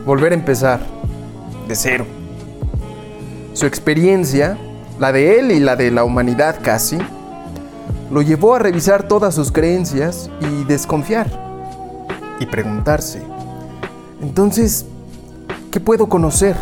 Volver 0.06 0.30
a 0.30 0.36
empezar 0.36 0.80
de 1.66 1.74
cero. 1.74 2.06
Su 3.52 3.66
experiencia, 3.66 4.56
la 5.00 5.10
de 5.10 5.40
él 5.40 5.50
y 5.50 5.58
la 5.58 5.74
de 5.74 5.90
la 5.90 6.04
humanidad 6.04 6.60
casi, 6.62 6.96
lo 8.10 8.22
llevó 8.22 8.54
a 8.54 8.60
revisar 8.60 9.02
todas 9.02 9.34
sus 9.34 9.50
creencias 9.50 10.30
y 10.40 10.64
desconfiar 10.64 11.26
y 12.38 12.46
preguntarse, 12.46 13.20
entonces, 14.22 14.86
¿qué 15.72 15.80
puedo 15.80 16.08
conocer? 16.08 16.54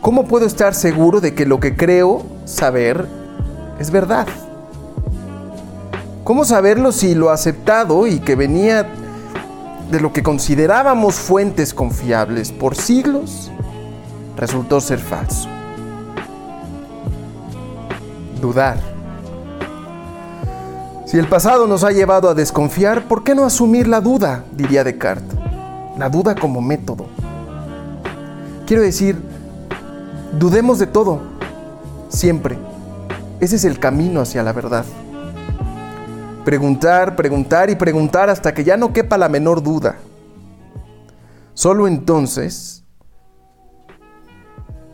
¿Cómo 0.00 0.26
puedo 0.26 0.46
estar 0.46 0.74
seguro 0.74 1.20
de 1.20 1.34
que 1.34 1.44
lo 1.44 1.58
que 1.58 1.76
creo 1.76 2.22
saber 2.44 3.06
es 3.80 3.90
verdad? 3.90 4.28
¿Cómo 6.22 6.44
saberlo 6.44 6.92
si 6.92 7.14
lo 7.14 7.30
aceptado 7.30 8.06
y 8.06 8.20
que 8.20 8.36
venía 8.36 8.86
de 9.90 10.00
lo 10.00 10.12
que 10.12 10.22
considerábamos 10.22 11.14
fuentes 11.14 11.72
confiables 11.72 12.52
por 12.52 12.74
siglos 12.74 13.50
resultó 14.36 14.80
ser 14.80 14.98
falso. 14.98 15.48
Dudar. 18.40 18.78
Si 21.06 21.18
el 21.18 21.28
pasado 21.28 21.66
nos 21.66 21.84
ha 21.84 21.92
llevado 21.92 22.28
a 22.28 22.34
desconfiar, 22.34 23.06
¿por 23.06 23.22
qué 23.22 23.34
no 23.34 23.44
asumir 23.44 23.86
la 23.86 24.00
duda? 24.00 24.44
diría 24.52 24.82
Descartes. 24.82 25.38
La 25.96 26.10
duda 26.10 26.34
como 26.34 26.60
método. 26.60 27.06
Quiero 28.66 28.82
decir, 28.82 29.16
dudemos 30.38 30.78
de 30.78 30.88
todo, 30.88 31.20
siempre. 32.08 32.58
Ese 33.40 33.56
es 33.56 33.64
el 33.64 33.78
camino 33.78 34.20
hacia 34.20 34.42
la 34.42 34.52
verdad. 34.52 34.84
Preguntar, 36.46 37.16
preguntar 37.16 37.70
y 37.70 37.74
preguntar 37.74 38.30
hasta 38.30 38.54
que 38.54 38.62
ya 38.62 38.76
no 38.76 38.92
quepa 38.92 39.18
la 39.18 39.28
menor 39.28 39.64
duda. 39.64 39.96
Solo 41.54 41.88
entonces 41.88 42.84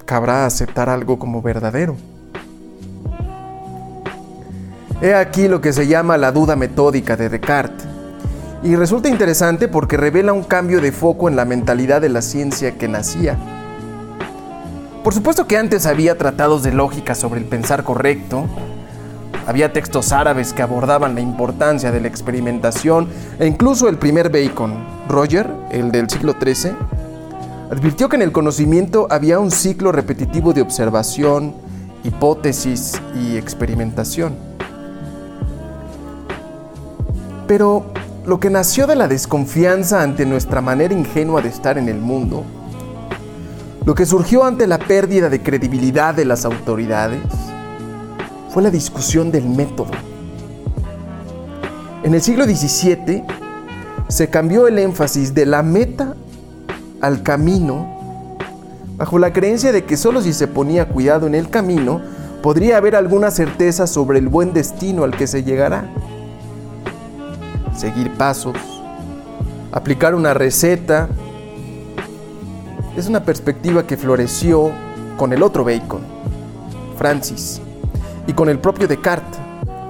cabrá 0.07 0.47
aceptar 0.47 0.89
algo 0.89 1.19
como 1.19 1.43
verdadero. 1.43 1.95
He 5.03 5.13
aquí 5.13 5.47
lo 5.47 5.61
que 5.61 5.75
se 5.75 5.87
llama 5.87 6.17
la 6.17 6.33
duda 6.33 6.57
metódica 6.57 7.19
de 7.19 7.29
Descartes. 7.29 7.87
Y 8.63 8.75
resulta 8.75 9.11
interesante 9.11 9.69
porque 9.69 9.99
revela 9.99 10.33
un 10.33 10.45
cambio 10.45 10.81
de 10.81 10.91
foco 10.91 11.29
en 11.29 11.37
la 11.37 11.45
mentalidad 11.45 12.01
de 12.01 12.09
la 12.09 12.23
ciencia 12.23 12.79
que 12.79 12.89
nacía. 12.89 13.37
Por 15.05 15.13
supuesto 15.13 15.47
que 15.47 15.59
antes 15.59 15.85
había 15.85 16.17
tratados 16.17 16.63
de 16.63 16.73
lógica 16.73 17.15
sobre 17.15 17.41
el 17.41 17.47
pensar 17.47 17.85
correcto, 17.85 18.47
había 19.47 19.73
textos 19.73 20.13
árabes 20.13 20.53
que 20.53 20.63
abordaban 20.63 21.15
la 21.15 21.21
importancia 21.21 21.91
de 21.91 22.01
la 22.01 22.09
experimentación 22.09 23.09
e 23.39 23.47
incluso 23.47 23.89
el 23.89 23.99
primer 23.99 24.31
Bacon, 24.31 24.75
Roger, 25.09 25.51
el 25.71 25.91
del 25.91 26.09
siglo 26.09 26.35
XIII, 26.41 26.73
advirtió 27.71 28.09
que 28.09 28.17
en 28.17 28.23
el 28.23 28.33
conocimiento 28.33 29.07
había 29.11 29.39
un 29.39 29.51
ciclo 29.51 29.93
repetitivo 29.93 30.53
de 30.53 30.63
observación, 30.63 31.55
hipótesis 32.05 33.01
y 33.19 33.37
experimentación. 33.37 34.37
Pero 37.47 37.87
lo 38.27 38.39
que 38.39 38.51
nació 38.51 38.87
de 38.87 38.97
la 38.97 39.09
desconfianza 39.09 40.03
ante 40.03 40.25
nuestra 40.27 40.61
manera 40.61 40.95
ingenua 40.95 41.43
de 41.43 41.49
estar 41.49 41.79
en 41.79 41.89
el 41.89 41.99
mundo, 41.99 42.45
lo 43.85 43.95
que 43.95 44.07
surgió 44.07 44.45
ante 44.45 44.69
la 44.69 44.79
pérdida 44.79 45.29
de 45.29 45.43
credibilidad 45.43 46.15
de 46.15 46.25
las 46.25 46.45
autoridades, 46.45 47.23
fue 48.53 48.63
la 48.63 48.71
discusión 48.71 49.33
del 49.33 49.49
método. 49.49 49.93
En 52.03 52.13
el 52.13 52.21
siglo 52.21 52.45
XVII 52.45 53.25
se 54.09 54.29
cambió 54.29 54.69
el 54.69 54.79
énfasis 54.79 55.33
de 55.33 55.47
la 55.47 55.63
meta 55.63 56.15
al 57.01 57.23
camino 57.23 58.37
bajo 58.99 59.19
la 59.19 59.33
creencia 59.33 59.73
de 59.73 59.85
que 59.85 59.97
solo 59.97 60.21
si 60.21 60.35
se 60.35 60.49
ponía 60.49 60.89
cuidado 60.89 61.27
en 61.27 61.35
el 61.35 61.49
camino 61.49 62.03
podría 62.43 62.77
haber 62.77 62.95
alguna 62.95 63.31
certeza 63.31 63.87
sobre 63.87 64.19
el 64.19 64.29
buen 64.29 64.53
destino 64.53 65.05
al 65.05 65.17
que 65.17 65.27
se 65.27 65.45
llegará. 65.45 65.87
Seguir 67.75 68.11
pasos, 68.19 68.57
aplicar 69.73 70.15
una 70.15 70.35
receta, 70.35 71.09
es 72.99 73.07
una 73.09 73.25
perspectiva 73.25 73.87
que 73.87 73.97
floreció 73.97 74.73
con 75.17 75.33
el 75.33 75.43
otro 75.43 75.65
Bacon, 75.65 76.03
Francis 76.99 77.63
y 78.27 78.33
con 78.33 78.49
el 78.49 78.59
propio 78.59 78.89
Descartes, 78.89 79.39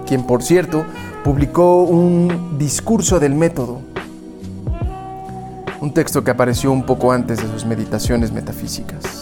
quien 0.07 0.25
por 0.25 0.43
cierto 0.43 0.85
publicó 1.25 1.83
un 1.85 2.59
discurso 2.59 3.21
del 3.21 3.35
método, 3.35 3.81
un 5.81 5.93
texto 5.95 6.23
que 6.23 6.31
apareció 6.31 6.73
un 6.73 6.85
poco 6.85 7.13
antes 7.13 7.43
de 7.43 7.49
sus 7.49 7.65
meditaciones 7.65 8.33
metafísicas. 8.33 9.22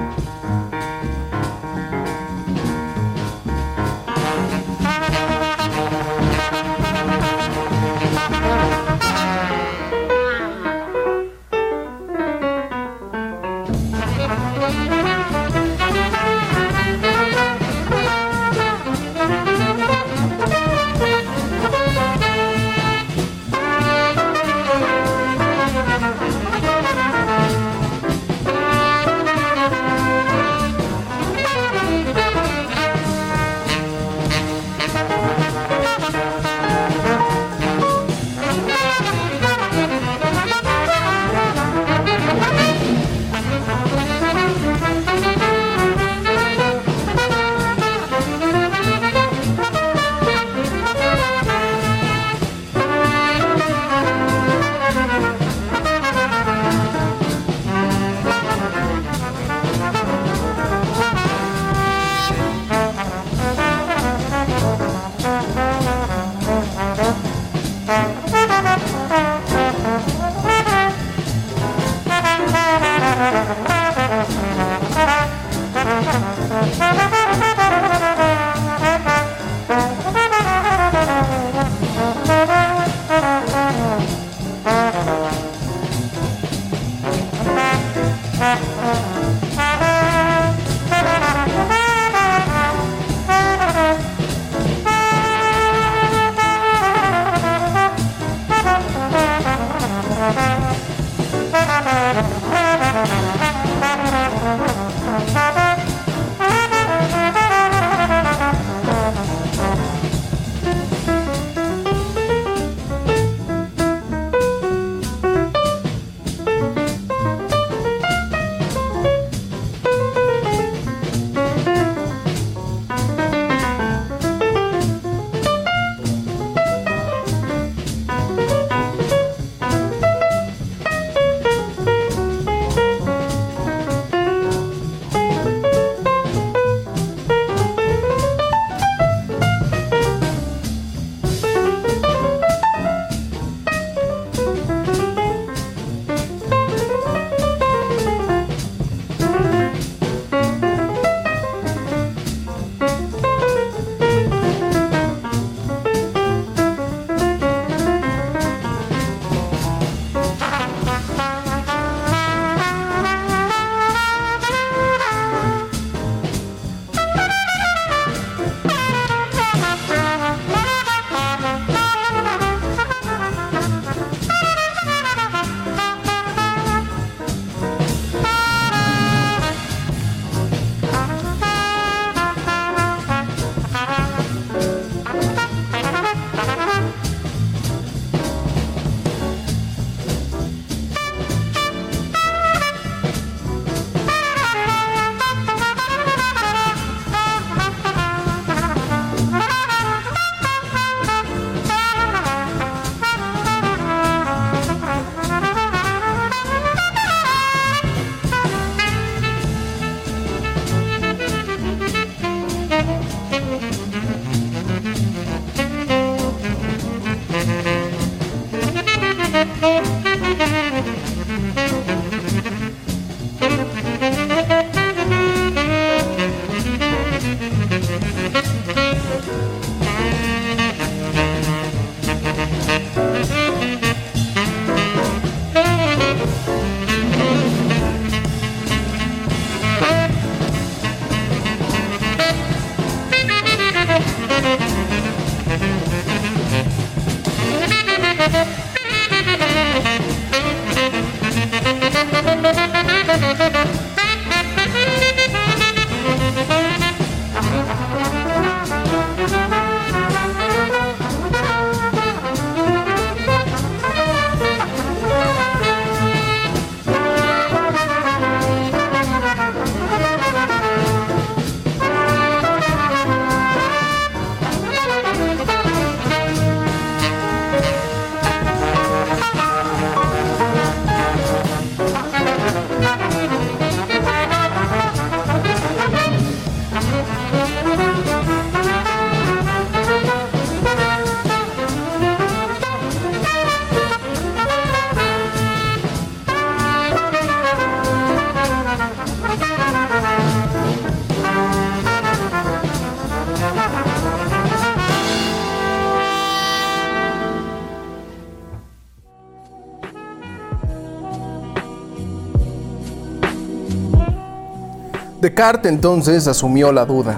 Descartes 315.31 315.71
entonces 315.71 316.27
asumió 316.27 316.73
la 316.73 316.83
duda 316.83 317.17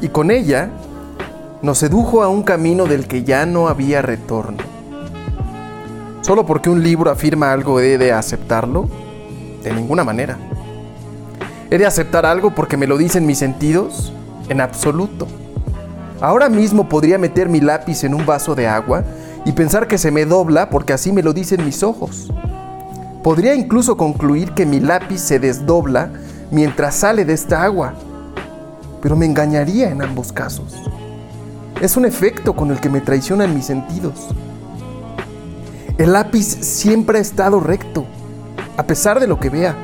y 0.00 0.08
con 0.08 0.32
ella 0.32 0.68
nos 1.62 1.78
sedujo 1.78 2.24
a 2.24 2.28
un 2.28 2.42
camino 2.42 2.86
del 2.86 3.06
que 3.06 3.22
ya 3.22 3.46
no 3.46 3.68
había 3.68 4.02
retorno. 4.02 4.58
Solo 6.22 6.44
porque 6.46 6.68
un 6.68 6.82
libro 6.82 7.08
afirma 7.08 7.52
algo 7.52 7.78
he 7.78 7.98
de 7.98 8.10
aceptarlo, 8.10 8.88
de 9.62 9.72
ninguna 9.72 10.02
manera. 10.02 10.38
¿He 11.70 11.78
de 11.78 11.86
aceptar 11.86 12.26
algo 12.26 12.52
porque 12.52 12.76
me 12.76 12.88
lo 12.88 12.98
dicen 12.98 13.26
mis 13.26 13.38
sentidos? 13.38 14.12
En 14.48 14.60
absoluto. 14.60 15.28
Ahora 16.20 16.48
mismo 16.48 16.88
podría 16.88 17.16
meter 17.16 17.48
mi 17.48 17.60
lápiz 17.60 18.02
en 18.02 18.12
un 18.12 18.26
vaso 18.26 18.56
de 18.56 18.66
agua 18.66 19.04
y 19.44 19.52
pensar 19.52 19.86
que 19.86 19.98
se 19.98 20.10
me 20.10 20.24
dobla 20.24 20.68
porque 20.68 20.94
así 20.94 21.12
me 21.12 21.22
lo 21.22 21.32
dicen 21.32 21.64
mis 21.64 21.84
ojos. 21.84 22.28
Podría 23.22 23.54
incluso 23.54 23.96
concluir 23.96 24.50
que 24.50 24.66
mi 24.66 24.80
lápiz 24.80 25.20
se 25.20 25.38
desdobla 25.38 26.10
mientras 26.50 26.96
sale 26.96 27.24
de 27.24 27.32
esta 27.32 27.62
agua, 27.62 27.94
pero 29.00 29.16
me 29.16 29.26
engañaría 29.26 29.90
en 29.90 30.02
ambos 30.02 30.32
casos. 30.32 30.74
Es 31.80 31.96
un 31.96 32.04
efecto 32.04 32.54
con 32.54 32.70
el 32.70 32.80
que 32.80 32.90
me 32.90 33.00
traicionan 33.00 33.54
mis 33.54 33.66
sentidos. 33.66 34.28
El 35.96 36.12
lápiz 36.12 36.44
siempre 36.44 37.18
ha 37.18 37.20
estado 37.20 37.60
recto, 37.60 38.04
a 38.76 38.82
pesar 38.82 39.20
de 39.20 39.26
lo 39.26 39.38
que 39.38 39.50
vea. 39.50 39.76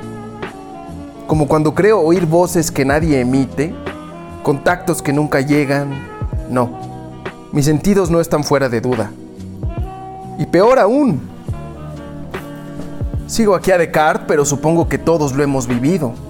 Como 1.27 1.49
cuando 1.49 1.75
creo 1.75 2.01
oír 2.01 2.27
voces 2.27 2.71
que 2.71 2.85
nadie 2.85 3.21
emite, 3.21 3.75
contactos 4.43 5.03
que 5.03 5.13
nunca 5.13 5.41
llegan. 5.41 5.91
No, 6.51 6.71
mis 7.53 7.65
sentidos 7.65 8.11
no 8.11 8.21
están 8.21 8.45
fuera 8.45 8.69
de 8.69 8.81
duda. 8.81 9.11
Y 10.39 10.47
peor 10.47 10.79
aún, 10.79 11.21
sigo 13.27 13.55
aquí 13.55 13.71
a 13.71 13.79
Descartes, 13.79 14.27
pero 14.29 14.45
supongo 14.45 14.89
que 14.89 14.99
todos 14.99 15.35
lo 15.35 15.43
hemos 15.43 15.67
vivido. 15.67 16.26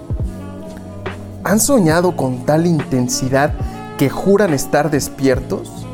¿Han 1.46 1.60
soñado 1.60 2.16
con 2.16 2.44
tal 2.44 2.66
intensidad 2.66 3.52
que 3.98 4.10
juran 4.10 4.52
estar 4.52 4.90
despiertos? 4.90 5.86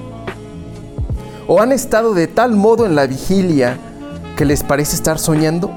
¿O 1.46 1.60
han 1.60 1.72
estado 1.72 2.14
de 2.14 2.26
tal 2.26 2.52
modo 2.52 2.86
en 2.86 2.94
la 2.94 3.06
vigilia 3.06 3.76
que 4.34 4.46
les 4.46 4.62
parece 4.62 4.96
estar 4.96 5.18
soñando? 5.18 5.70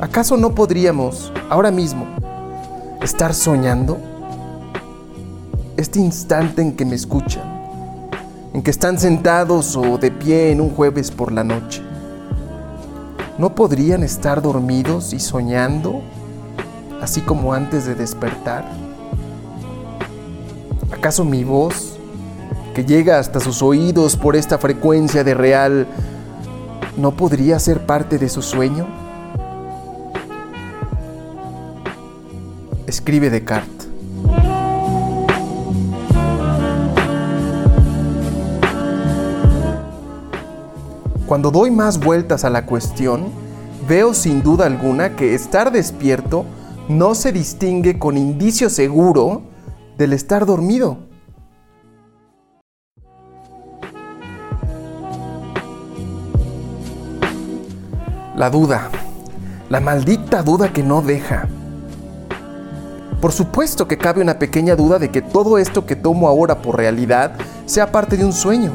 ¿Acaso 0.00 0.38
no 0.38 0.54
podríamos, 0.54 1.34
ahora 1.50 1.70
mismo, 1.70 2.06
estar 3.02 3.34
soñando? 3.34 3.98
Este 5.76 6.00
instante 6.00 6.62
en 6.62 6.76
que 6.76 6.86
me 6.86 6.94
escuchan, 6.94 7.44
en 8.54 8.62
que 8.62 8.70
están 8.70 8.98
sentados 8.98 9.76
o 9.76 9.98
de 9.98 10.10
pie 10.10 10.50
en 10.50 10.62
un 10.62 10.70
jueves 10.70 11.10
por 11.10 11.30
la 11.30 11.44
noche, 11.44 11.82
¿no 13.36 13.54
podrían 13.54 14.02
estar 14.02 14.40
dormidos 14.40 15.12
y 15.12 15.20
soñando? 15.20 16.00
Así 17.00 17.20
como 17.20 17.52
antes 17.52 17.86
de 17.86 17.94
despertar? 17.94 18.64
¿Acaso 20.90 21.24
mi 21.24 21.44
voz, 21.44 21.98
que 22.74 22.84
llega 22.84 23.18
hasta 23.18 23.40
sus 23.40 23.62
oídos 23.62 24.16
por 24.16 24.36
esta 24.36 24.58
frecuencia 24.58 25.24
de 25.24 25.34
real, 25.34 25.86
no 26.96 27.12
podría 27.12 27.58
ser 27.58 27.86
parte 27.86 28.18
de 28.18 28.28
su 28.28 28.42
sueño? 28.42 28.86
Escribe 32.86 33.30
Descartes. 33.30 33.88
Cuando 41.26 41.50
doy 41.50 41.70
más 41.70 42.00
vueltas 42.00 42.46
a 42.46 42.50
la 42.50 42.64
cuestión, 42.64 43.26
veo 43.86 44.14
sin 44.14 44.42
duda 44.42 44.64
alguna 44.64 45.14
que 45.14 45.34
estar 45.34 45.70
despierto 45.70 46.46
no 46.88 47.14
se 47.14 47.32
distingue 47.32 47.98
con 47.98 48.16
indicio 48.16 48.70
seguro 48.70 49.42
del 49.98 50.14
estar 50.14 50.46
dormido. 50.46 50.98
La 58.34 58.48
duda, 58.50 58.88
la 59.68 59.80
maldita 59.80 60.42
duda 60.42 60.72
que 60.72 60.82
no 60.82 61.02
deja. 61.02 61.46
Por 63.20 63.32
supuesto 63.32 63.86
que 63.86 63.98
cabe 63.98 64.22
una 64.22 64.38
pequeña 64.38 64.76
duda 64.76 64.98
de 64.98 65.10
que 65.10 65.20
todo 65.20 65.58
esto 65.58 65.84
que 65.84 65.96
tomo 65.96 66.28
ahora 66.28 66.62
por 66.62 66.76
realidad 66.76 67.32
sea 67.66 67.92
parte 67.92 68.16
de 68.16 68.24
un 68.24 68.32
sueño. 68.32 68.70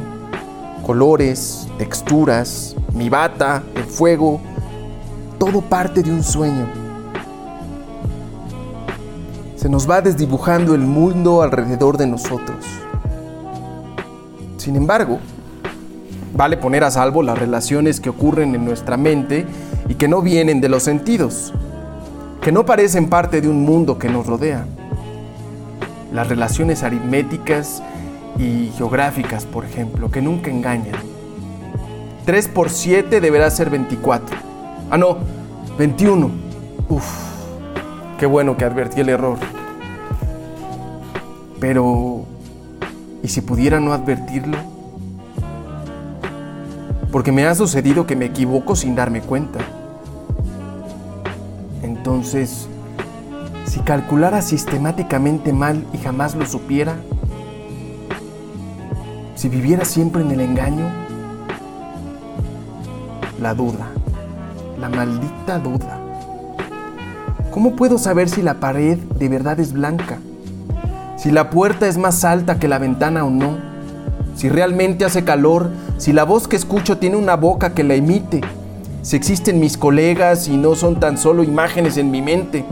Colores, 0.85 1.67
texturas, 1.79 2.75
mi 2.93 3.09
bata, 3.09 3.63
el 3.73 3.85
fuego, 3.85 4.41
todo 5.39 5.61
parte 5.61 6.03
de 6.03 6.11
un 6.11 6.21
sueño 6.21 6.82
se 9.63 9.69
nos 9.69 9.89
va 9.89 10.01
desdibujando 10.01 10.75
el 10.75 10.81
mundo 10.81 11.41
alrededor 11.41 11.95
de 11.95 12.05
nosotros. 12.05 12.65
Sin 14.57 14.75
embargo, 14.75 15.19
vale 16.35 16.57
poner 16.57 16.83
a 16.83 16.91
salvo 16.91 17.23
las 17.23 17.37
relaciones 17.37 18.01
que 18.01 18.09
ocurren 18.09 18.55
en 18.55 18.65
nuestra 18.65 18.97
mente 18.97 19.45
y 19.87 19.93
que 19.93 20.09
no 20.09 20.21
vienen 20.21 20.59
de 20.59 20.67
los 20.67 20.83
sentidos, 20.83 21.53
que 22.41 22.51
no 22.51 22.65
parecen 22.65 23.07
parte 23.07 23.39
de 23.39 23.47
un 23.47 23.63
mundo 23.63 23.97
que 23.97 24.09
nos 24.09 24.27
rodea. 24.27 24.65
Las 26.11 26.27
relaciones 26.27 26.83
aritméticas 26.83 27.81
y 28.37 28.69
geográficas, 28.75 29.45
por 29.45 29.63
ejemplo, 29.63 30.11
que 30.11 30.21
nunca 30.21 30.51
engañan. 30.51 30.95
3 32.25 32.49
por 32.49 32.69
7 32.69 33.21
deberá 33.21 33.49
ser 33.49 33.69
24. 33.69 34.35
Ah, 34.91 34.97
no, 34.97 35.19
21. 35.77 36.29
Uf. 36.89 37.32
Qué 38.23 38.27
bueno 38.27 38.55
que 38.55 38.63
advertí 38.63 39.01
el 39.01 39.09
error. 39.09 39.37
Pero, 41.59 42.23
¿y 43.21 43.27
si 43.27 43.41
pudiera 43.41 43.81
no 43.81 43.91
advertirlo? 43.91 44.57
Porque 47.11 47.33
me 47.33 47.45
ha 47.45 47.53
sucedido 47.53 48.07
que 48.07 48.15
me 48.15 48.23
equivoco 48.23 48.77
sin 48.77 48.95
darme 48.95 49.19
cuenta. 49.19 49.59
Entonces, 51.81 52.69
si 53.65 53.81
calculara 53.81 54.41
sistemáticamente 54.41 55.51
mal 55.51 55.85
y 55.91 55.97
jamás 55.97 56.33
lo 56.33 56.45
supiera, 56.45 56.95
si 59.35 59.49
viviera 59.49 59.83
siempre 59.83 60.21
en 60.21 60.31
el 60.31 60.39
engaño, 60.39 60.85
la 63.41 63.53
duda, 63.53 63.89
la 64.79 64.87
maldita 64.87 65.59
duda. 65.59 66.02
¿Cómo 67.53 67.75
puedo 67.75 67.99
saber 67.99 68.29
si 68.29 68.41
la 68.41 68.55
pared 68.55 68.97
de 68.97 69.29
verdad 69.29 69.59
es 69.59 69.73
blanca? 69.73 70.17
Si 71.17 71.29
la 71.29 71.51
puerta 71.51 71.87
es 71.87 71.99
más 71.99 72.23
alta 72.23 72.57
que 72.57 72.67
la 72.67 72.79
ventana 72.79 73.25
o 73.25 73.29
no. 73.29 73.59
Si 74.35 74.49
realmente 74.49 75.05
hace 75.05 75.23
calor, 75.23 75.69
si 75.99 76.13
la 76.13 76.23
voz 76.23 76.47
que 76.47 76.55
escucho 76.55 76.97
tiene 76.97 77.15
una 77.15 77.35
boca 77.35 77.75
que 77.75 77.83
la 77.83 77.93
emite. 77.93 78.41
Si 79.03 79.15
existen 79.15 79.59
mis 79.59 79.77
colegas 79.77 80.47
y 80.47 80.57
no 80.57 80.73
son 80.73 80.99
tan 80.99 81.19
solo 81.19 81.43
imágenes 81.43 81.97
en 81.97 82.09
mi 82.09 82.23
mente. 82.23 82.65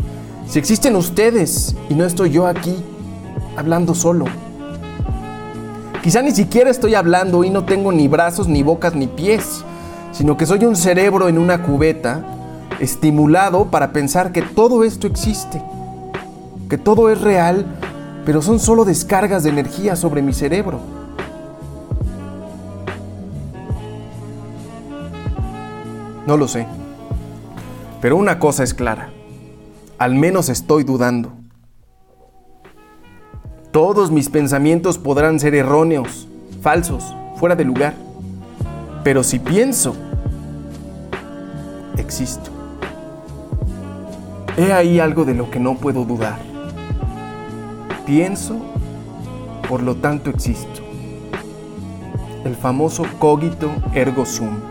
Si 0.47 0.57
existen 0.57 0.95
ustedes 0.95 1.75
y 1.87 1.93
no 1.93 2.03
estoy 2.03 2.31
yo 2.31 2.47
aquí. 2.47 2.75
hablando 3.55 3.93
solo. 3.93 4.25
Quizá 6.01 6.23
ni 6.23 6.31
siquiera 6.31 6.71
estoy 6.71 6.95
hablando 6.95 7.43
y 7.43 7.51
no 7.51 7.65
tengo 7.65 7.91
ni 7.91 8.07
brazos, 8.07 8.47
ni 8.47 8.63
bocas, 8.63 8.95
ni 8.95 9.05
pies, 9.05 9.63
sino 10.11 10.37
que 10.37 10.47
soy 10.47 10.65
un 10.65 10.75
cerebro 10.75 11.29
en 11.29 11.37
una 11.37 11.61
cubeta 11.61 12.25
estimulado 12.81 13.65
para 13.65 13.93
pensar 13.93 14.31
que 14.31 14.41
todo 14.41 14.83
esto 14.83 15.05
existe, 15.05 15.61
que 16.67 16.79
todo 16.79 17.11
es 17.11 17.21
real, 17.21 17.65
pero 18.25 18.41
son 18.41 18.59
solo 18.59 18.85
descargas 18.85 19.43
de 19.43 19.51
energía 19.51 19.95
sobre 19.95 20.23
mi 20.23 20.33
cerebro. 20.33 20.79
No 26.25 26.37
lo 26.37 26.47
sé. 26.47 26.65
Pero 28.01 28.17
una 28.17 28.39
cosa 28.39 28.63
es 28.63 28.73
clara. 28.73 29.11
Al 29.99 30.15
menos 30.15 30.49
estoy 30.49 30.83
dudando. 30.83 31.33
Todos 33.71 34.09
mis 34.09 34.29
pensamientos 34.29 34.97
podrán 34.97 35.39
ser 35.39 35.53
erróneos, 35.53 36.27
falsos, 36.61 37.15
fuera 37.35 37.55
de 37.55 37.63
lugar. 37.63 37.93
Pero 39.03 39.23
si 39.23 39.37
pienso, 39.37 39.95
existo. 41.97 42.60
He 44.57 44.73
ahí 44.73 44.99
algo 44.99 45.23
de 45.23 45.33
lo 45.33 45.49
que 45.49 45.59
no 45.59 45.75
puedo 45.75 46.03
dudar. 46.03 46.39
Pienso, 48.05 48.57
por 49.69 49.81
lo 49.81 49.95
tanto 49.95 50.29
existo. 50.29 50.81
El 52.43 52.55
famoso 52.55 53.05
cogito 53.19 53.71
ergo 53.93 54.25
sum. 54.25 54.70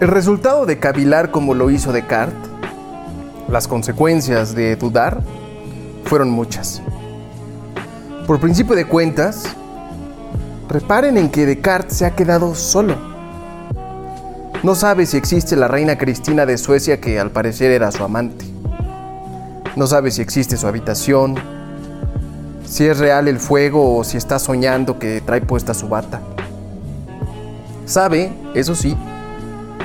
El 0.00 0.08
resultado 0.08 0.66
de 0.66 0.80
cavilar 0.80 1.30
como 1.30 1.54
lo 1.54 1.70
hizo 1.70 1.92
Descartes, 1.92 2.50
las 3.48 3.68
consecuencias 3.68 4.52
de 4.52 4.74
dudar, 4.74 5.20
fueron 6.04 6.30
muchas. 6.30 6.82
Por 8.26 8.40
principio 8.40 8.74
de 8.74 8.86
cuentas, 8.86 9.44
reparen 10.68 11.16
en 11.16 11.30
que 11.30 11.46
Descartes 11.46 11.96
se 11.98 12.06
ha 12.06 12.16
quedado 12.16 12.56
solo. 12.56 12.96
No 14.64 14.74
sabe 14.74 15.06
si 15.06 15.16
existe 15.16 15.54
la 15.54 15.68
reina 15.68 15.96
Cristina 15.96 16.44
de 16.44 16.58
Suecia 16.58 17.00
que 17.00 17.20
al 17.20 17.30
parecer 17.30 17.70
era 17.70 17.92
su 17.92 18.02
amante. 18.02 18.44
No 19.76 19.86
sabe 19.86 20.10
si 20.10 20.22
existe 20.22 20.56
su 20.56 20.66
habitación, 20.66 21.36
si 22.66 22.84
es 22.86 22.98
real 22.98 23.28
el 23.28 23.38
fuego 23.38 23.96
o 23.96 24.02
si 24.02 24.16
está 24.16 24.40
soñando 24.40 24.98
que 24.98 25.20
trae 25.20 25.40
puesta 25.40 25.72
su 25.72 25.88
bata. 25.88 26.20
Sabe, 27.86 28.32
eso 28.54 28.74
sí, 28.74 28.96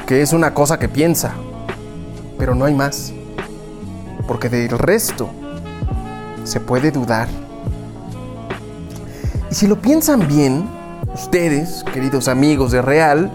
que 0.10 0.24
es 0.24 0.34
una 0.34 0.56
cosa 0.56 0.80
que 0.80 0.90
piensa, 0.90 1.36
pero 2.40 2.56
no 2.56 2.66
hay 2.66 2.74
más, 2.74 3.14
porque 4.28 4.50
del 4.50 4.70
resto 4.70 5.30
se 6.46 6.60
puede 6.60 6.90
dudar. 6.90 7.28
Y 9.52 9.54
si 9.54 9.68
lo 9.68 9.80
piensan 9.80 10.28
bien, 10.28 10.68
ustedes, 11.14 11.86
queridos 11.94 12.28
amigos 12.28 12.72
de 12.72 12.82
Real, 12.82 13.30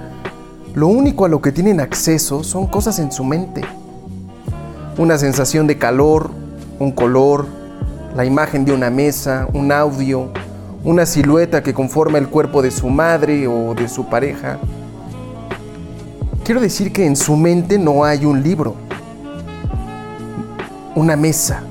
lo 0.75 0.89
único 0.89 1.25
a 1.25 1.29
lo 1.29 1.41
que 1.41 1.53
tienen 1.53 1.79
acceso 1.79 2.43
son 2.43 2.67
cosas 2.67 2.99
en 2.99 3.13
su 3.13 3.23
mente. 3.23 3.61
Una 4.99 5.17
sensación 5.17 5.69
de 5.69 5.79
calor, 5.79 6.33
un 6.81 6.91
color, 6.91 7.47
la 8.17 8.25
imagen 8.25 8.65
de 8.65 8.73
una 8.73 8.91
mesa, 8.91 9.47
un 9.53 9.71
audio, 9.71 10.33
una 10.83 11.07
silueta 11.07 11.63
que 11.63 11.73
conforma 11.73 12.19
el 12.19 12.27
cuerpo 12.27 12.63
de 12.63 12.73
su 12.73 12.89
madre 12.89 13.47
o 13.47 13.77
de 13.77 13.89
su 13.89 14.07
pareja. 14.07 14.59
Quiero 16.45 16.61
decir 16.61 16.93
que 16.93 17.07
en 17.07 17.17
su 17.17 17.39
mente 17.39 17.79
no 17.79 18.05
hay 18.05 18.27
un 18.27 18.43
libro, 18.43 18.75
una 20.95 21.17
mesa. 21.17 21.63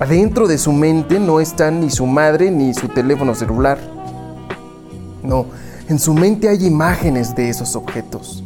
Adentro 0.00 0.48
de 0.48 0.56
su 0.56 0.72
mente 0.72 1.20
no 1.20 1.38
están 1.38 1.80
ni 1.80 1.90
su 1.90 2.06
madre 2.06 2.50
ni 2.50 2.72
su 2.72 2.88
teléfono 2.88 3.34
celular. 3.34 3.78
No, 5.22 5.44
en 5.86 5.98
su 5.98 6.14
mente 6.14 6.48
hay 6.48 6.64
imágenes 6.64 7.34
de 7.34 7.50
esos 7.50 7.76
objetos. 7.76 8.42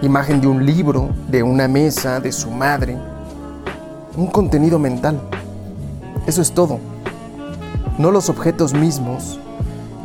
Imagen 0.00 0.40
de 0.40 0.46
un 0.46 0.64
libro, 0.64 1.10
de 1.28 1.42
una 1.42 1.68
mesa, 1.68 2.18
de 2.18 2.32
su 2.32 2.50
madre. 2.50 2.96
Un 4.16 4.28
contenido 4.28 4.78
mental. 4.78 5.20
Eso 6.26 6.40
es 6.40 6.50
todo. 6.52 6.78
No 7.98 8.10
los 8.10 8.30
objetos 8.30 8.72
mismos, 8.72 9.38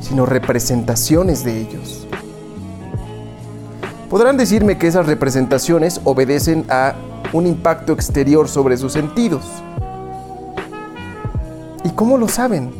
sino 0.01 0.26
representaciones 0.26 1.45
de 1.45 1.61
ellos. 1.61 2.09
Podrán 4.10 4.38
decirme 4.38 4.80
que 4.80 4.88
esas 4.88 5.05
representaciones 5.05 6.01
obedecen 6.03 6.66
a 6.70 6.95
un 7.32 7.45
impacto 7.45 7.93
exterior 7.93 8.47
sobre 8.47 8.76
sus 8.76 8.93
sentidos. 8.93 9.45
¿Y 11.84 11.89
cómo 11.91 12.18
lo 12.18 12.28
saben? 12.28 12.72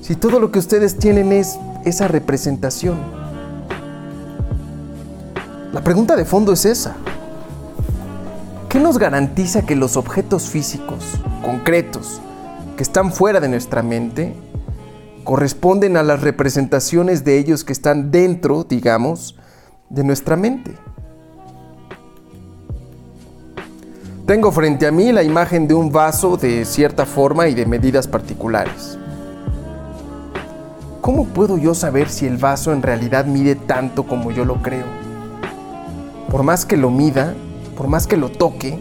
Si 0.00 0.16
todo 0.16 0.40
lo 0.40 0.50
que 0.50 0.58
ustedes 0.58 0.96
tienen 0.96 1.30
es 1.32 1.58
esa 1.84 2.08
representación. 2.08 2.96
La 5.74 5.84
pregunta 5.84 6.16
de 6.16 6.24
fondo 6.24 6.54
es 6.54 6.64
esa. 6.64 6.96
¿Qué 8.70 8.80
nos 8.80 8.98
garantiza 8.98 9.66
que 9.66 9.76
los 9.76 9.98
objetos 9.98 10.48
físicos, 10.48 11.04
concretos, 11.44 12.22
que 12.78 12.82
están 12.82 13.12
fuera 13.12 13.40
de 13.40 13.48
nuestra 13.48 13.82
mente, 13.82 14.34
corresponden 15.22 15.98
a 15.98 16.02
las 16.02 16.22
representaciones 16.22 17.24
de 17.24 17.38
ellos 17.38 17.62
que 17.62 17.74
están 17.74 18.10
dentro, 18.10 18.64
digamos, 18.64 19.36
de 19.90 20.04
nuestra 20.04 20.36
mente? 20.36 20.74
Tengo 24.26 24.52
frente 24.52 24.86
a 24.86 24.92
mí 24.92 25.10
la 25.10 25.24
imagen 25.24 25.66
de 25.66 25.74
un 25.74 25.90
vaso 25.90 26.36
de 26.36 26.64
cierta 26.64 27.04
forma 27.04 27.48
y 27.48 27.54
de 27.54 27.66
medidas 27.66 28.06
particulares. 28.06 28.96
¿Cómo 31.00 31.26
puedo 31.26 31.58
yo 31.58 31.74
saber 31.74 32.08
si 32.08 32.26
el 32.26 32.36
vaso 32.36 32.72
en 32.72 32.82
realidad 32.82 33.24
mide 33.24 33.56
tanto 33.56 34.04
como 34.04 34.30
yo 34.30 34.44
lo 34.44 34.62
creo? 34.62 34.86
Por 36.30 36.44
más 36.44 36.64
que 36.64 36.76
lo 36.76 36.90
mida, 36.90 37.34
por 37.76 37.88
más 37.88 38.06
que 38.06 38.16
lo 38.16 38.28
toque, 38.28 38.78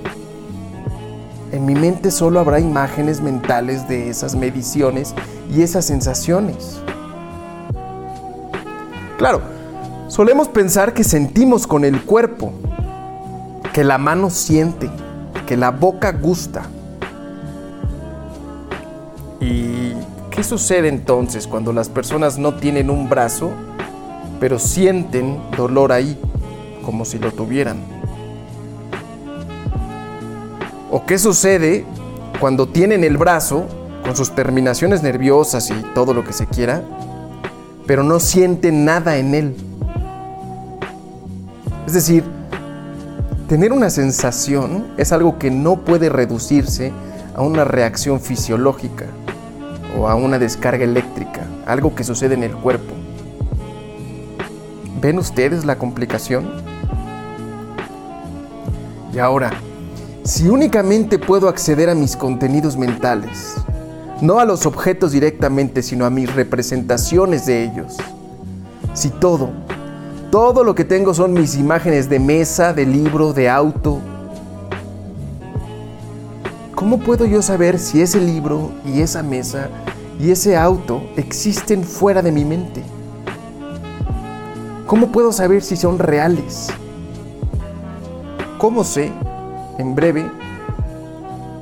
en 1.51 1.65
mi 1.65 1.73
mente 1.73 2.11
solo 2.11 2.39
habrá 2.39 2.59
imágenes 2.59 3.21
mentales 3.21 3.87
de 3.87 4.09
esas 4.09 4.35
mediciones 4.35 5.15
y 5.51 5.63
esas 5.63 5.85
sensaciones. 5.85 6.79
Claro, 9.17 9.41
Solemos 10.09 10.47
pensar 10.47 10.95
que 10.95 11.03
sentimos 11.03 11.67
con 11.67 11.85
el 11.85 12.01
cuerpo, 12.01 12.51
que 13.73 13.83
la 13.83 13.99
mano 13.99 14.31
siente, 14.31 14.89
que 15.45 15.55
la 15.55 15.69
boca 15.69 16.11
gusta. 16.11 16.63
¿Y 19.39 19.93
qué 20.31 20.43
sucede 20.43 20.87
entonces 20.87 21.45
cuando 21.45 21.71
las 21.73 21.89
personas 21.89 22.39
no 22.39 22.55
tienen 22.55 22.89
un 22.89 23.07
brazo, 23.07 23.51
pero 24.39 24.57
sienten 24.57 25.39
dolor 25.55 25.91
ahí, 25.91 26.19
como 26.83 27.05
si 27.05 27.19
lo 27.19 27.31
tuvieran? 27.31 27.77
¿O 30.89 31.05
qué 31.05 31.19
sucede 31.19 31.85
cuando 32.39 32.67
tienen 32.67 33.03
el 33.03 33.17
brazo, 33.17 33.67
con 34.01 34.15
sus 34.15 34.33
terminaciones 34.33 35.03
nerviosas 35.03 35.69
y 35.69 35.75
todo 35.93 36.15
lo 36.15 36.23
que 36.23 36.33
se 36.33 36.47
quiera, 36.47 36.81
pero 37.85 38.01
no 38.01 38.19
sienten 38.19 38.85
nada 38.85 39.17
en 39.17 39.35
él? 39.35 39.68
Es 41.89 41.95
decir, 41.95 42.23
tener 43.47 43.73
una 43.73 43.89
sensación 43.89 44.85
es 44.97 45.11
algo 45.11 45.39
que 45.39 45.49
no 45.49 45.77
puede 45.77 46.07
reducirse 46.07 46.93
a 47.33 47.41
una 47.41 47.63
reacción 47.63 48.21
fisiológica 48.21 49.07
o 49.97 50.07
a 50.07 50.13
una 50.13 50.37
descarga 50.37 50.83
eléctrica, 50.83 51.47
algo 51.65 51.95
que 51.95 52.03
sucede 52.03 52.35
en 52.35 52.43
el 52.43 52.51
cuerpo. 52.51 52.93
¿Ven 55.01 55.17
ustedes 55.17 55.65
la 55.65 55.79
complicación? 55.79 56.51
Y 59.11 59.17
ahora, 59.17 59.49
si 60.23 60.47
únicamente 60.47 61.17
puedo 61.17 61.49
acceder 61.49 61.89
a 61.89 61.95
mis 61.95 62.15
contenidos 62.15 62.77
mentales, 62.77 63.55
no 64.21 64.37
a 64.37 64.45
los 64.45 64.67
objetos 64.67 65.11
directamente, 65.11 65.81
sino 65.81 66.05
a 66.05 66.11
mis 66.11 66.31
representaciones 66.35 67.47
de 67.47 67.63
ellos, 67.63 67.97
si 68.93 69.09
todo, 69.09 69.49
todo 70.31 70.63
lo 70.63 70.75
que 70.75 70.83
tengo 70.83 71.13
son 71.13 71.33
mis 71.33 71.55
imágenes 71.55 72.09
de 72.09 72.19
mesa, 72.19 72.73
de 72.73 72.85
libro, 72.85 73.33
de 73.33 73.49
auto. 73.49 73.99
¿Cómo 76.75 76.99
puedo 76.99 77.25
yo 77.25 77.41
saber 77.41 77.79
si 77.79 78.01
ese 78.01 78.21
libro 78.21 78.71
y 78.85 79.01
esa 79.01 79.23
mesa 79.23 79.69
y 80.19 80.31
ese 80.31 80.55
auto 80.55 81.01
existen 81.17 81.83
fuera 81.83 82.21
de 82.21 82.31
mi 82.31 82.45
mente? 82.45 82.83
¿Cómo 84.85 85.11
puedo 85.11 85.31
saber 85.31 85.61
si 85.61 85.75
son 85.75 85.99
reales? 85.99 86.69
¿Cómo 88.57 88.83
sé, 88.83 89.11
en 89.77 89.95
breve, 89.95 90.29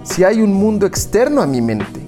si 0.04 0.24
hay 0.24 0.42
un 0.42 0.54
mundo 0.54 0.86
externo 0.86 1.42
a 1.42 1.48
mi 1.48 1.62
mente? 1.62 2.02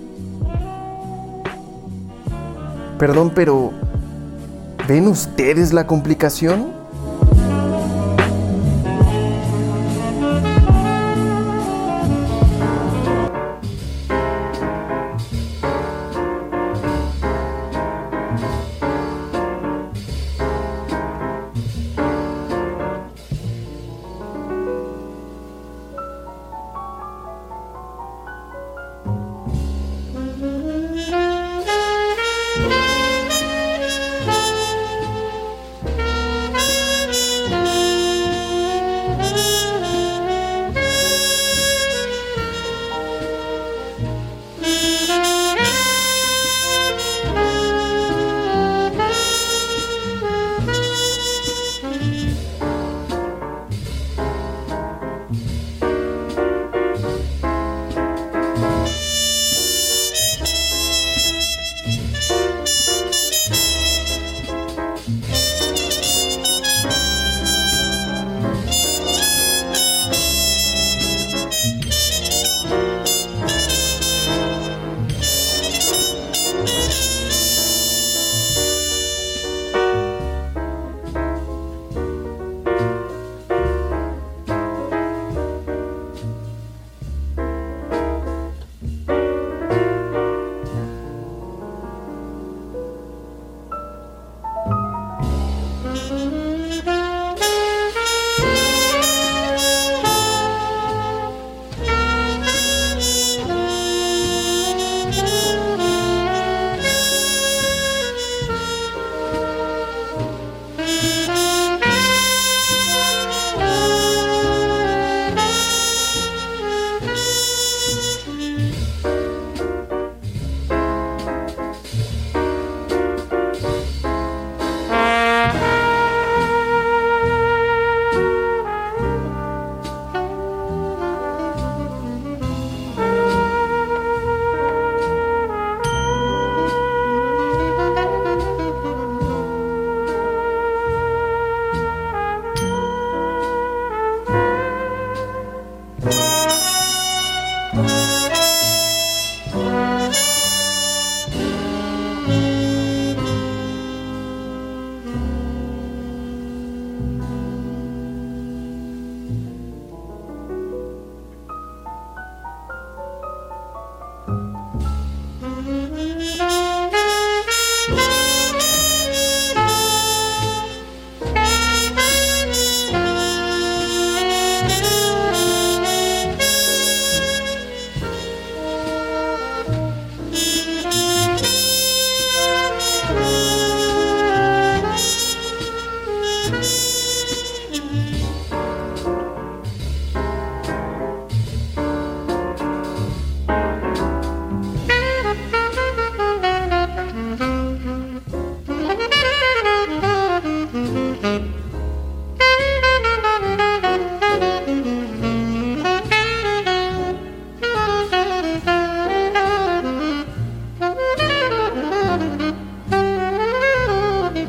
Perdón, 2.97 3.31
pero 3.33 3.71
¿Ven 4.89 5.07
ustedes 5.07 5.71
la 5.71 5.85
complicación? 5.85 6.78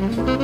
Mm-hmm. 0.01 0.40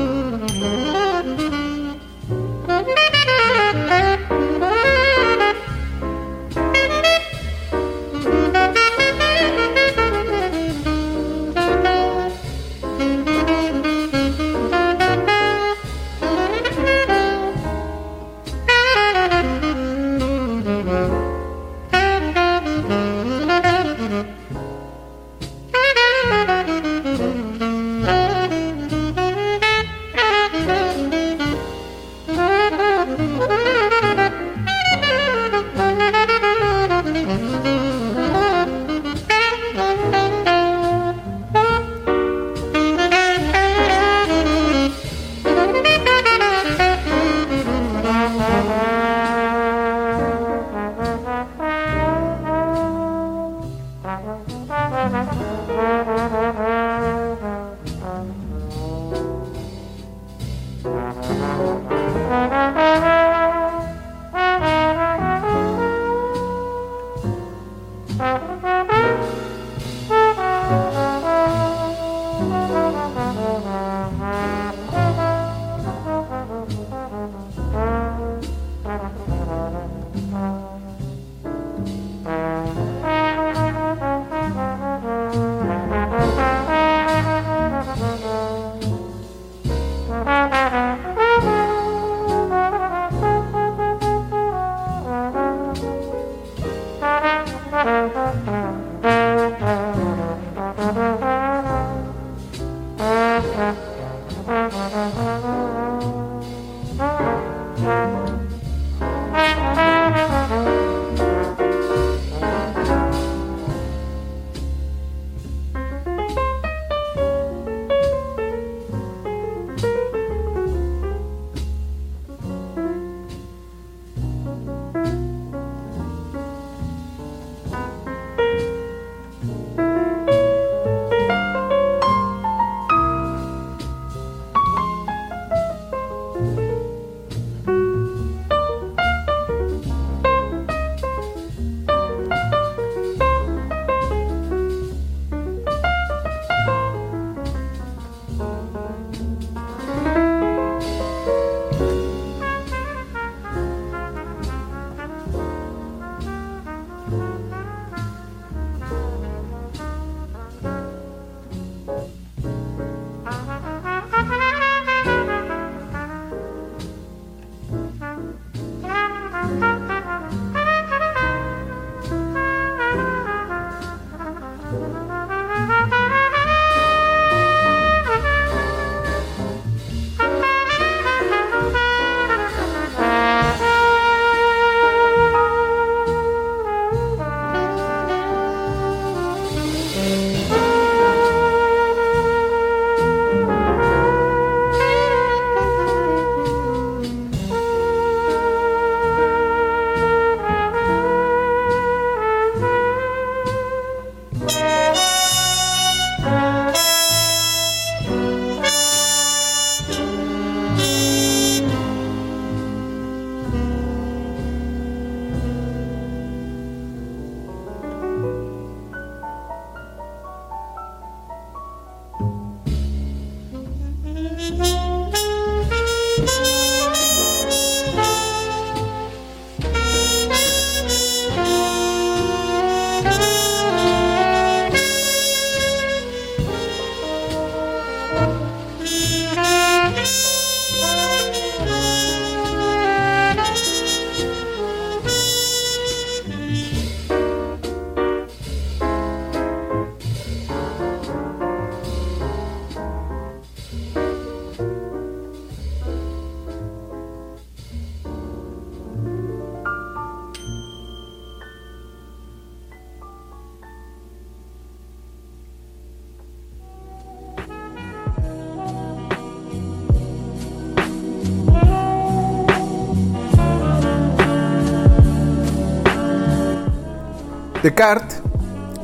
Descartes, 277.66 278.22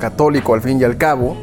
católico 0.01 0.55
al 0.55 0.61
fin 0.61 0.81
y 0.81 0.83
al 0.83 0.97
cabo, 0.97 1.37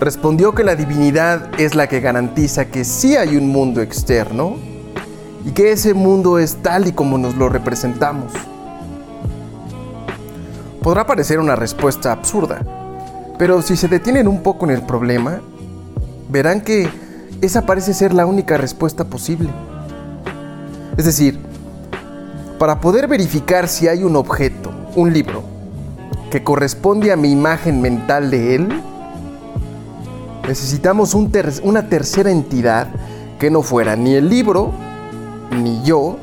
respondió 0.00 0.54
que 0.54 0.64
la 0.64 0.74
divinidad 0.74 1.50
es 1.60 1.74
la 1.74 1.86
que 1.86 2.00
garantiza 2.00 2.64
que 2.64 2.82
sí 2.82 3.14
hay 3.14 3.36
un 3.36 3.48
mundo 3.48 3.82
externo 3.82 4.56
y 5.44 5.50
que 5.50 5.72
ese 5.72 5.92
mundo 5.92 6.38
es 6.38 6.56
tal 6.62 6.88
y 6.88 6.92
como 6.92 7.18
nos 7.18 7.36
lo 7.36 7.50
representamos. 7.50 8.32
Podrá 10.82 11.06
parecer 11.06 11.40
una 11.40 11.56
respuesta 11.56 12.10
absurda, 12.10 12.62
pero 13.36 13.60
si 13.60 13.76
se 13.76 13.88
detienen 13.88 14.26
un 14.26 14.42
poco 14.42 14.64
en 14.64 14.70
el 14.70 14.80
problema, 14.80 15.42
verán 16.30 16.62
que 16.62 16.88
esa 17.42 17.66
parece 17.66 17.92
ser 17.92 18.14
la 18.14 18.24
única 18.24 18.56
respuesta 18.56 19.04
posible. 19.04 19.50
Es 20.96 21.04
decir, 21.04 21.38
para 22.58 22.80
poder 22.80 23.08
verificar 23.08 23.68
si 23.68 23.88
hay 23.88 24.02
un 24.02 24.16
objeto, 24.16 24.72
un 24.94 25.12
libro, 25.12 25.55
corresponde 26.42 27.12
a 27.12 27.16
mi 27.16 27.30
imagen 27.30 27.80
mental 27.80 28.30
de 28.30 28.54
él, 28.56 28.82
necesitamos 30.46 31.14
una 31.14 31.88
tercera 31.88 32.30
entidad 32.30 32.88
que 33.38 33.50
no 33.50 33.62
fuera 33.62 33.96
ni 33.96 34.14
el 34.14 34.28
libro, 34.28 34.72
ni 35.62 35.82
yo, 35.82 36.16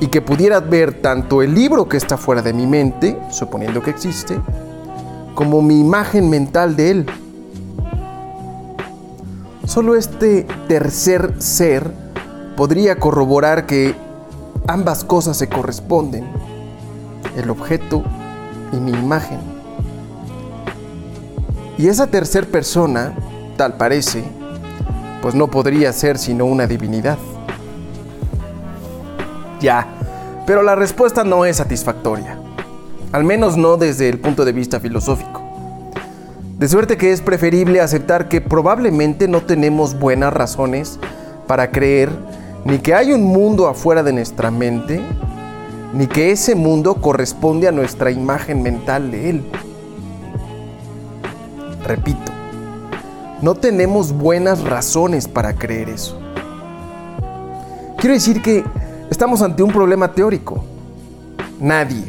y 0.00 0.08
que 0.08 0.20
pudiera 0.20 0.60
ver 0.60 1.00
tanto 1.00 1.42
el 1.42 1.54
libro 1.54 1.88
que 1.88 1.96
está 1.96 2.16
fuera 2.16 2.42
de 2.42 2.52
mi 2.52 2.66
mente, 2.66 3.18
suponiendo 3.30 3.82
que 3.82 3.90
existe, 3.90 4.38
como 5.34 5.62
mi 5.62 5.78
imagen 5.78 6.28
mental 6.28 6.74
de 6.76 6.90
él. 6.90 7.06
Solo 9.64 9.94
este 9.94 10.46
tercer 10.66 11.36
ser 11.38 11.90
podría 12.56 12.98
corroborar 12.98 13.64
que 13.64 13.94
ambas 14.66 15.04
cosas 15.04 15.36
se 15.36 15.48
corresponden, 15.48 16.26
el 17.36 17.48
objeto 17.48 18.02
y 18.72 18.76
mi 18.76 18.92
imagen. 18.92 19.38
Y 21.78 21.88
esa 21.88 22.06
tercer 22.06 22.50
persona, 22.50 23.14
tal 23.56 23.76
parece, 23.76 24.24
pues 25.20 25.34
no 25.34 25.48
podría 25.48 25.92
ser 25.92 26.18
sino 26.18 26.44
una 26.44 26.66
divinidad. 26.66 27.18
Ya, 29.60 29.86
pero 30.46 30.62
la 30.62 30.74
respuesta 30.74 31.22
no 31.22 31.44
es 31.44 31.56
satisfactoria, 31.56 32.36
al 33.12 33.24
menos 33.24 33.56
no 33.56 33.76
desde 33.76 34.08
el 34.08 34.18
punto 34.18 34.44
de 34.44 34.52
vista 34.52 34.80
filosófico. 34.80 35.40
De 36.58 36.68
suerte 36.68 36.96
que 36.96 37.12
es 37.12 37.20
preferible 37.20 37.80
aceptar 37.80 38.28
que 38.28 38.40
probablemente 38.40 39.28
no 39.28 39.42
tenemos 39.42 39.98
buenas 39.98 40.32
razones 40.32 40.98
para 41.46 41.70
creer 41.70 42.10
ni 42.64 42.78
que 42.78 42.94
hay 42.94 43.12
un 43.12 43.24
mundo 43.24 43.66
afuera 43.66 44.02
de 44.02 44.12
nuestra 44.12 44.50
mente, 44.50 45.00
ni 45.92 46.06
que 46.06 46.30
ese 46.30 46.54
mundo 46.54 46.94
corresponde 46.94 47.68
a 47.68 47.72
nuestra 47.72 48.10
imagen 48.10 48.62
mental 48.62 49.10
de 49.10 49.30
él. 49.30 49.42
Repito, 51.84 52.32
no 53.42 53.54
tenemos 53.54 54.12
buenas 54.12 54.62
razones 54.62 55.28
para 55.28 55.54
creer 55.54 55.90
eso. 55.90 56.18
Quiero 57.98 58.14
decir 58.14 58.40
que 58.40 58.64
estamos 59.10 59.42
ante 59.42 59.62
un 59.62 59.70
problema 59.70 60.12
teórico. 60.12 60.64
Nadie, 61.60 62.04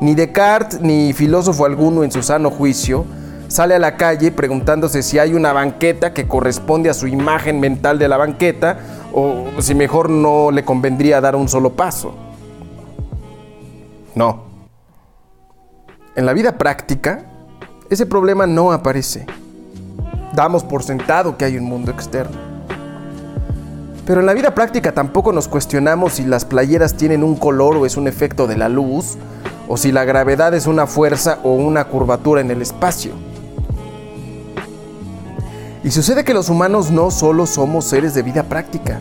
ni 0.00 0.14
Descartes 0.14 0.80
ni 0.80 1.12
filósofo 1.12 1.66
alguno 1.66 2.04
en 2.04 2.12
su 2.12 2.22
sano 2.22 2.50
juicio, 2.50 3.04
sale 3.48 3.74
a 3.74 3.78
la 3.78 3.96
calle 3.96 4.30
preguntándose 4.30 5.02
si 5.02 5.18
hay 5.18 5.34
una 5.34 5.52
banqueta 5.52 6.14
que 6.14 6.28
corresponde 6.28 6.90
a 6.90 6.94
su 6.94 7.06
imagen 7.06 7.60
mental 7.60 7.98
de 7.98 8.08
la 8.08 8.16
banqueta 8.16 8.78
o 9.12 9.46
si 9.60 9.74
mejor 9.74 10.10
no 10.10 10.50
le 10.50 10.64
convendría 10.64 11.20
dar 11.20 11.36
un 11.36 11.48
solo 11.48 11.72
paso. 11.72 12.25
No. 14.16 14.44
En 16.16 16.24
la 16.24 16.32
vida 16.32 16.56
práctica, 16.56 17.26
ese 17.90 18.06
problema 18.06 18.46
no 18.46 18.72
aparece. 18.72 19.26
Damos 20.32 20.64
por 20.64 20.82
sentado 20.82 21.36
que 21.36 21.44
hay 21.44 21.58
un 21.58 21.64
mundo 21.64 21.90
externo. 21.92 22.34
Pero 24.06 24.20
en 24.20 24.26
la 24.26 24.32
vida 24.32 24.54
práctica 24.54 24.92
tampoco 24.92 25.32
nos 25.34 25.48
cuestionamos 25.48 26.14
si 26.14 26.24
las 26.24 26.46
playeras 26.46 26.94
tienen 26.94 27.22
un 27.22 27.36
color 27.36 27.76
o 27.76 27.84
es 27.84 27.98
un 27.98 28.08
efecto 28.08 28.46
de 28.46 28.56
la 28.56 28.70
luz, 28.70 29.18
o 29.68 29.76
si 29.76 29.92
la 29.92 30.04
gravedad 30.04 30.54
es 30.54 30.66
una 30.66 30.86
fuerza 30.86 31.40
o 31.42 31.52
una 31.52 31.84
curvatura 31.84 32.40
en 32.40 32.50
el 32.50 32.62
espacio. 32.62 33.12
Y 35.84 35.90
sucede 35.90 36.24
que 36.24 36.32
los 36.32 36.48
humanos 36.48 36.90
no 36.90 37.10
solo 37.10 37.44
somos 37.44 37.84
seres 37.84 38.14
de 38.14 38.22
vida 38.22 38.44
práctica, 38.44 38.98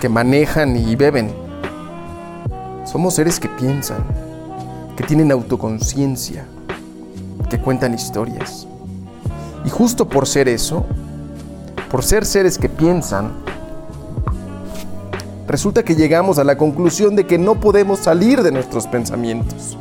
que 0.00 0.08
manejan 0.08 0.76
y 0.76 0.96
beben. 0.96 1.30
Somos 2.86 3.14
seres 3.14 3.38
que 3.38 3.48
piensan, 3.50 3.98
que 5.00 5.06
tienen 5.06 5.32
autoconciencia, 5.32 6.44
que 7.48 7.58
cuentan 7.58 7.94
historias. 7.94 8.66
Y 9.64 9.70
justo 9.70 10.06
por 10.06 10.26
ser 10.26 10.46
eso, 10.46 10.84
por 11.90 12.04
ser 12.04 12.26
seres 12.26 12.58
que 12.58 12.68
piensan, 12.68 13.32
resulta 15.48 15.84
que 15.84 15.94
llegamos 15.96 16.38
a 16.38 16.44
la 16.44 16.58
conclusión 16.58 17.16
de 17.16 17.26
que 17.26 17.38
no 17.38 17.54
podemos 17.54 18.00
salir 18.00 18.42
de 18.42 18.52
nuestros 18.52 18.86
pensamientos. 18.86 19.78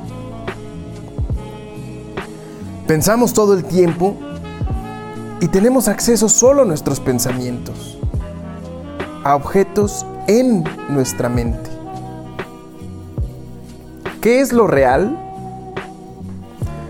Pensamos 2.87 3.33
todo 3.33 3.55
el 3.55 3.65
tiempo 3.65 4.15
y 5.41 5.49
tenemos 5.49 5.89
acceso 5.89 6.29
solo 6.29 6.61
a 6.61 6.65
nuestros 6.65 7.01
pensamientos, 7.01 7.99
a 9.25 9.35
objetos 9.35 10.05
en 10.27 10.63
nuestra 10.87 11.27
mente. 11.27 11.78
¿Qué 14.21 14.41
es 14.41 14.51
lo 14.51 14.67
real? 14.67 15.17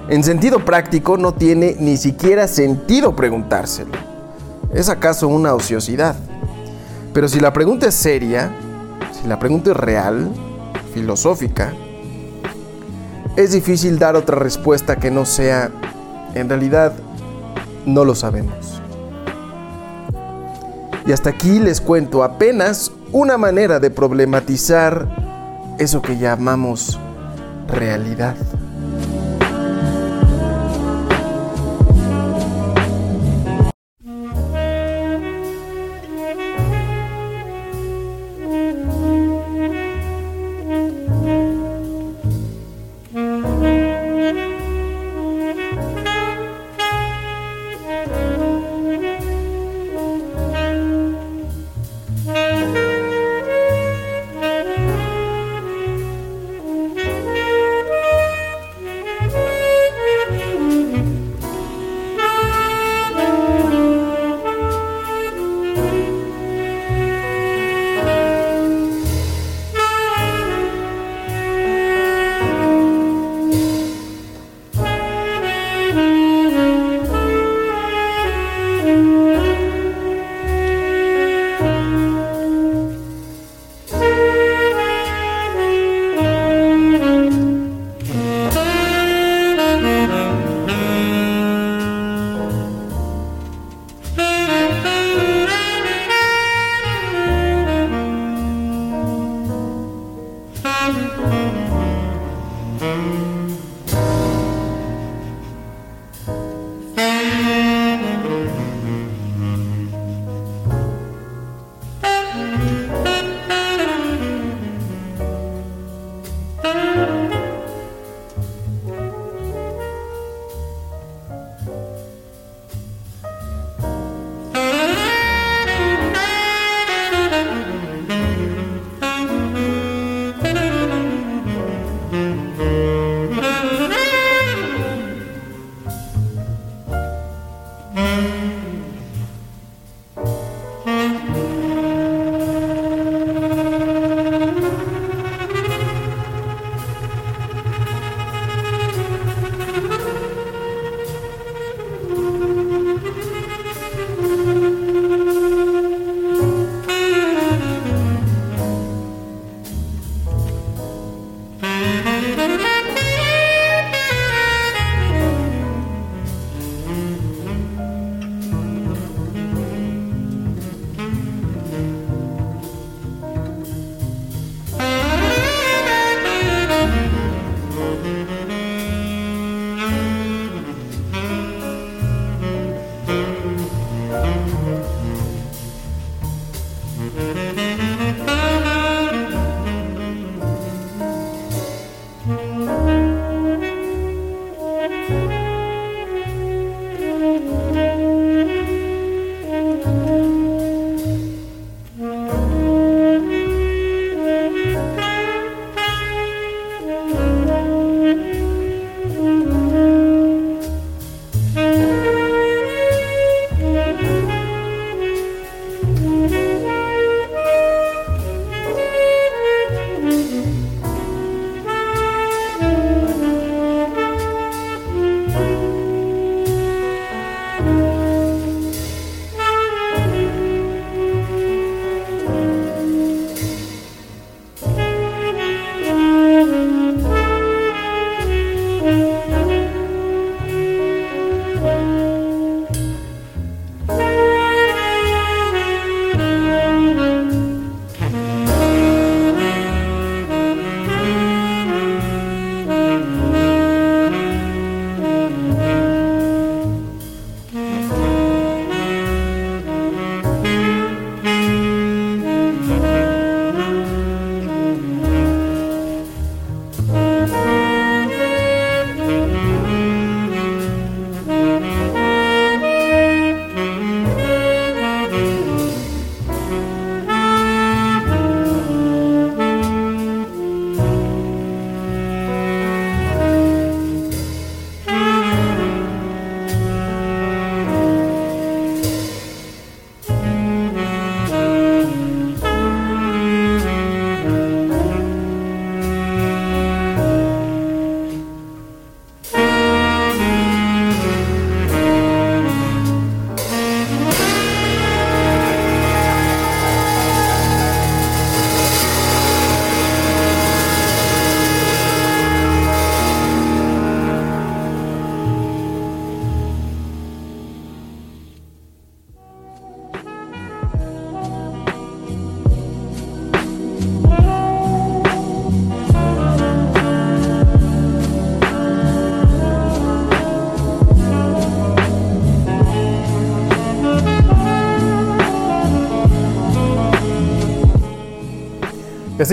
En 0.09 0.23
sentido 0.23 0.65
práctico 0.65 1.15
no 1.15 1.35
tiene 1.35 1.75
ni 1.79 1.95
siquiera 1.95 2.47
sentido 2.47 3.15
preguntárselo. 3.15 3.91
¿Es 4.73 4.89
acaso 4.89 5.27
una 5.27 5.53
ociosidad? 5.53 6.15
Pero 7.13 7.27
si 7.27 7.39
la 7.39 7.53
pregunta 7.53 7.87
es 7.87 7.93
seria, 7.93 8.51
si 9.11 9.27
la 9.27 9.37
pregunta 9.37 9.71
es 9.71 9.77
real, 9.77 10.31
filosófica, 10.91 11.71
es 13.35 13.51
difícil 13.51 13.99
dar 13.99 14.15
otra 14.15 14.39
respuesta 14.39 14.95
que 14.95 15.11
no 15.11 15.23
sea, 15.23 15.69
en 16.33 16.49
realidad, 16.49 16.93
no 17.85 18.05
lo 18.05 18.15
sabemos. 18.15 18.81
Y 21.05 21.11
hasta 21.11 21.29
aquí 21.29 21.59
les 21.59 21.79
cuento 21.79 22.23
apenas 22.23 22.91
una 23.11 23.37
manera 23.37 23.79
de 23.79 23.91
problematizar 23.91 25.07
eso 25.77 26.01
que 26.01 26.17
llamamos 26.17 26.99
realidad. 27.69 28.35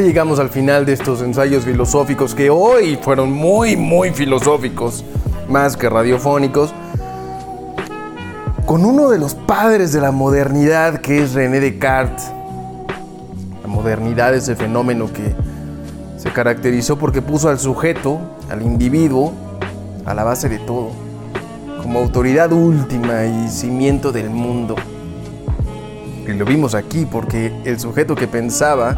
Llegamos 0.02 0.38
al 0.38 0.50
final 0.50 0.84
de 0.84 0.92
estos 0.92 1.22
ensayos 1.22 1.64
filosóficos 1.64 2.34
que 2.34 2.50
hoy 2.50 2.98
fueron 3.00 3.32
muy, 3.32 3.76
muy 3.76 4.10
filosóficos, 4.10 5.04
más 5.48 5.76
que 5.76 5.88
radiofónicos, 5.88 6.74
con 8.66 8.84
uno 8.84 9.08
de 9.10 9.18
los 9.18 9.34
padres 9.34 9.92
de 9.92 10.00
la 10.00 10.10
modernidad 10.10 11.00
que 11.00 11.22
es 11.22 11.34
René 11.34 11.60
Descartes. 11.60 12.30
La 13.62 13.68
modernidad 13.68 14.34
es 14.34 14.48
el 14.48 14.56
fenómeno 14.56 15.12
que 15.12 15.34
se 16.18 16.30
caracterizó 16.30 16.98
porque 16.98 17.22
puso 17.22 17.48
al 17.48 17.58
sujeto, 17.58 18.18
al 18.50 18.62
individuo, 18.62 19.32
a 20.04 20.14
la 20.14 20.24
base 20.24 20.48
de 20.48 20.58
todo, 20.58 20.90
como 21.82 22.00
autoridad 22.00 22.52
última 22.52 23.24
y 23.24 23.48
cimiento 23.48 24.10
del 24.10 24.30
mundo. 24.30 24.74
Y 26.26 26.32
lo 26.32 26.44
vimos 26.44 26.74
aquí 26.74 27.06
porque 27.06 27.52
el 27.64 27.78
sujeto 27.78 28.16
que 28.16 28.26
pensaba 28.26 28.96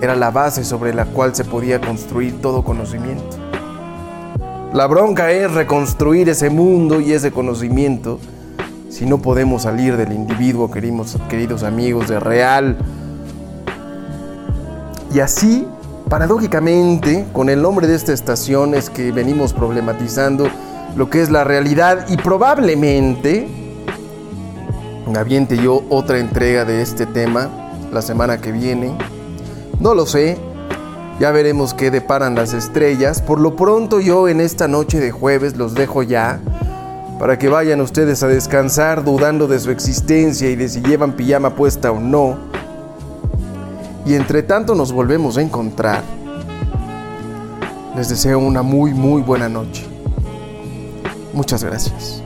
era 0.00 0.16
la 0.16 0.30
base 0.30 0.64
sobre 0.64 0.94
la 0.94 1.04
cual 1.04 1.34
se 1.34 1.44
podía 1.44 1.80
construir 1.80 2.40
todo 2.40 2.64
conocimiento. 2.64 3.36
La 4.72 4.86
bronca 4.86 5.32
es 5.32 5.52
reconstruir 5.52 6.28
ese 6.28 6.50
mundo 6.50 7.00
y 7.00 7.12
ese 7.12 7.32
conocimiento 7.32 8.18
si 8.88 9.06
no 9.06 9.18
podemos 9.18 9.62
salir 9.62 9.96
del 9.96 10.12
individuo, 10.12 10.70
queridos, 10.70 11.16
queridos 11.28 11.62
amigos, 11.62 12.08
de 12.08 12.20
real. 12.20 12.76
Y 15.14 15.20
así, 15.20 15.66
paradójicamente, 16.08 17.26
con 17.32 17.48
el 17.48 17.62
nombre 17.62 17.86
de 17.86 17.94
esta 17.94 18.12
estación 18.12 18.74
es 18.74 18.90
que 18.90 19.12
venimos 19.12 19.52
problematizando 19.52 20.48
lo 20.96 21.08
que 21.08 21.22
es 21.22 21.30
la 21.30 21.44
realidad 21.44 22.06
y 22.08 22.16
probablemente 22.16 23.48
aviente 25.16 25.56
yo 25.56 25.82
otra 25.88 26.18
entrega 26.18 26.64
de 26.64 26.82
este 26.82 27.06
tema 27.06 27.48
la 27.92 28.02
semana 28.02 28.40
que 28.40 28.52
viene. 28.52 28.92
No 29.80 29.94
lo 29.94 30.04
sé, 30.04 30.36
ya 31.18 31.30
veremos 31.30 31.72
qué 31.72 31.90
deparan 31.90 32.34
las 32.34 32.52
estrellas. 32.52 33.22
Por 33.22 33.40
lo 33.40 33.56
pronto 33.56 33.98
yo 33.98 34.28
en 34.28 34.40
esta 34.40 34.68
noche 34.68 35.00
de 35.00 35.10
jueves 35.10 35.56
los 35.56 35.74
dejo 35.74 36.02
ya 36.02 36.38
para 37.18 37.38
que 37.38 37.48
vayan 37.48 37.80
ustedes 37.80 38.22
a 38.22 38.28
descansar 38.28 39.04
dudando 39.04 39.46
de 39.46 39.58
su 39.58 39.70
existencia 39.70 40.50
y 40.50 40.56
de 40.56 40.68
si 40.68 40.82
llevan 40.82 41.12
pijama 41.12 41.54
puesta 41.54 41.92
o 41.92 41.98
no. 41.98 42.36
Y 44.04 44.14
entre 44.14 44.42
tanto 44.42 44.74
nos 44.74 44.92
volvemos 44.92 45.38
a 45.38 45.42
encontrar. 45.42 46.02
Les 47.96 48.10
deseo 48.10 48.38
una 48.38 48.62
muy 48.62 48.92
muy 48.92 49.22
buena 49.22 49.48
noche. 49.48 49.86
Muchas 51.32 51.64
gracias. 51.64 52.22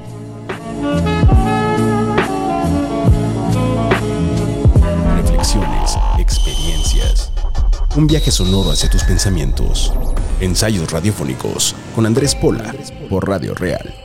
Un 7.96 8.08
viaje 8.08 8.32
sonoro 8.32 8.72
hacia 8.72 8.90
tus 8.90 9.04
pensamientos. 9.04 9.92
Ensayos 10.40 10.90
radiofónicos 10.90 11.76
con 11.94 12.06
Andrés 12.06 12.34
Pola 12.34 12.74
por 13.08 13.28
Radio 13.28 13.54
Real 13.54 14.03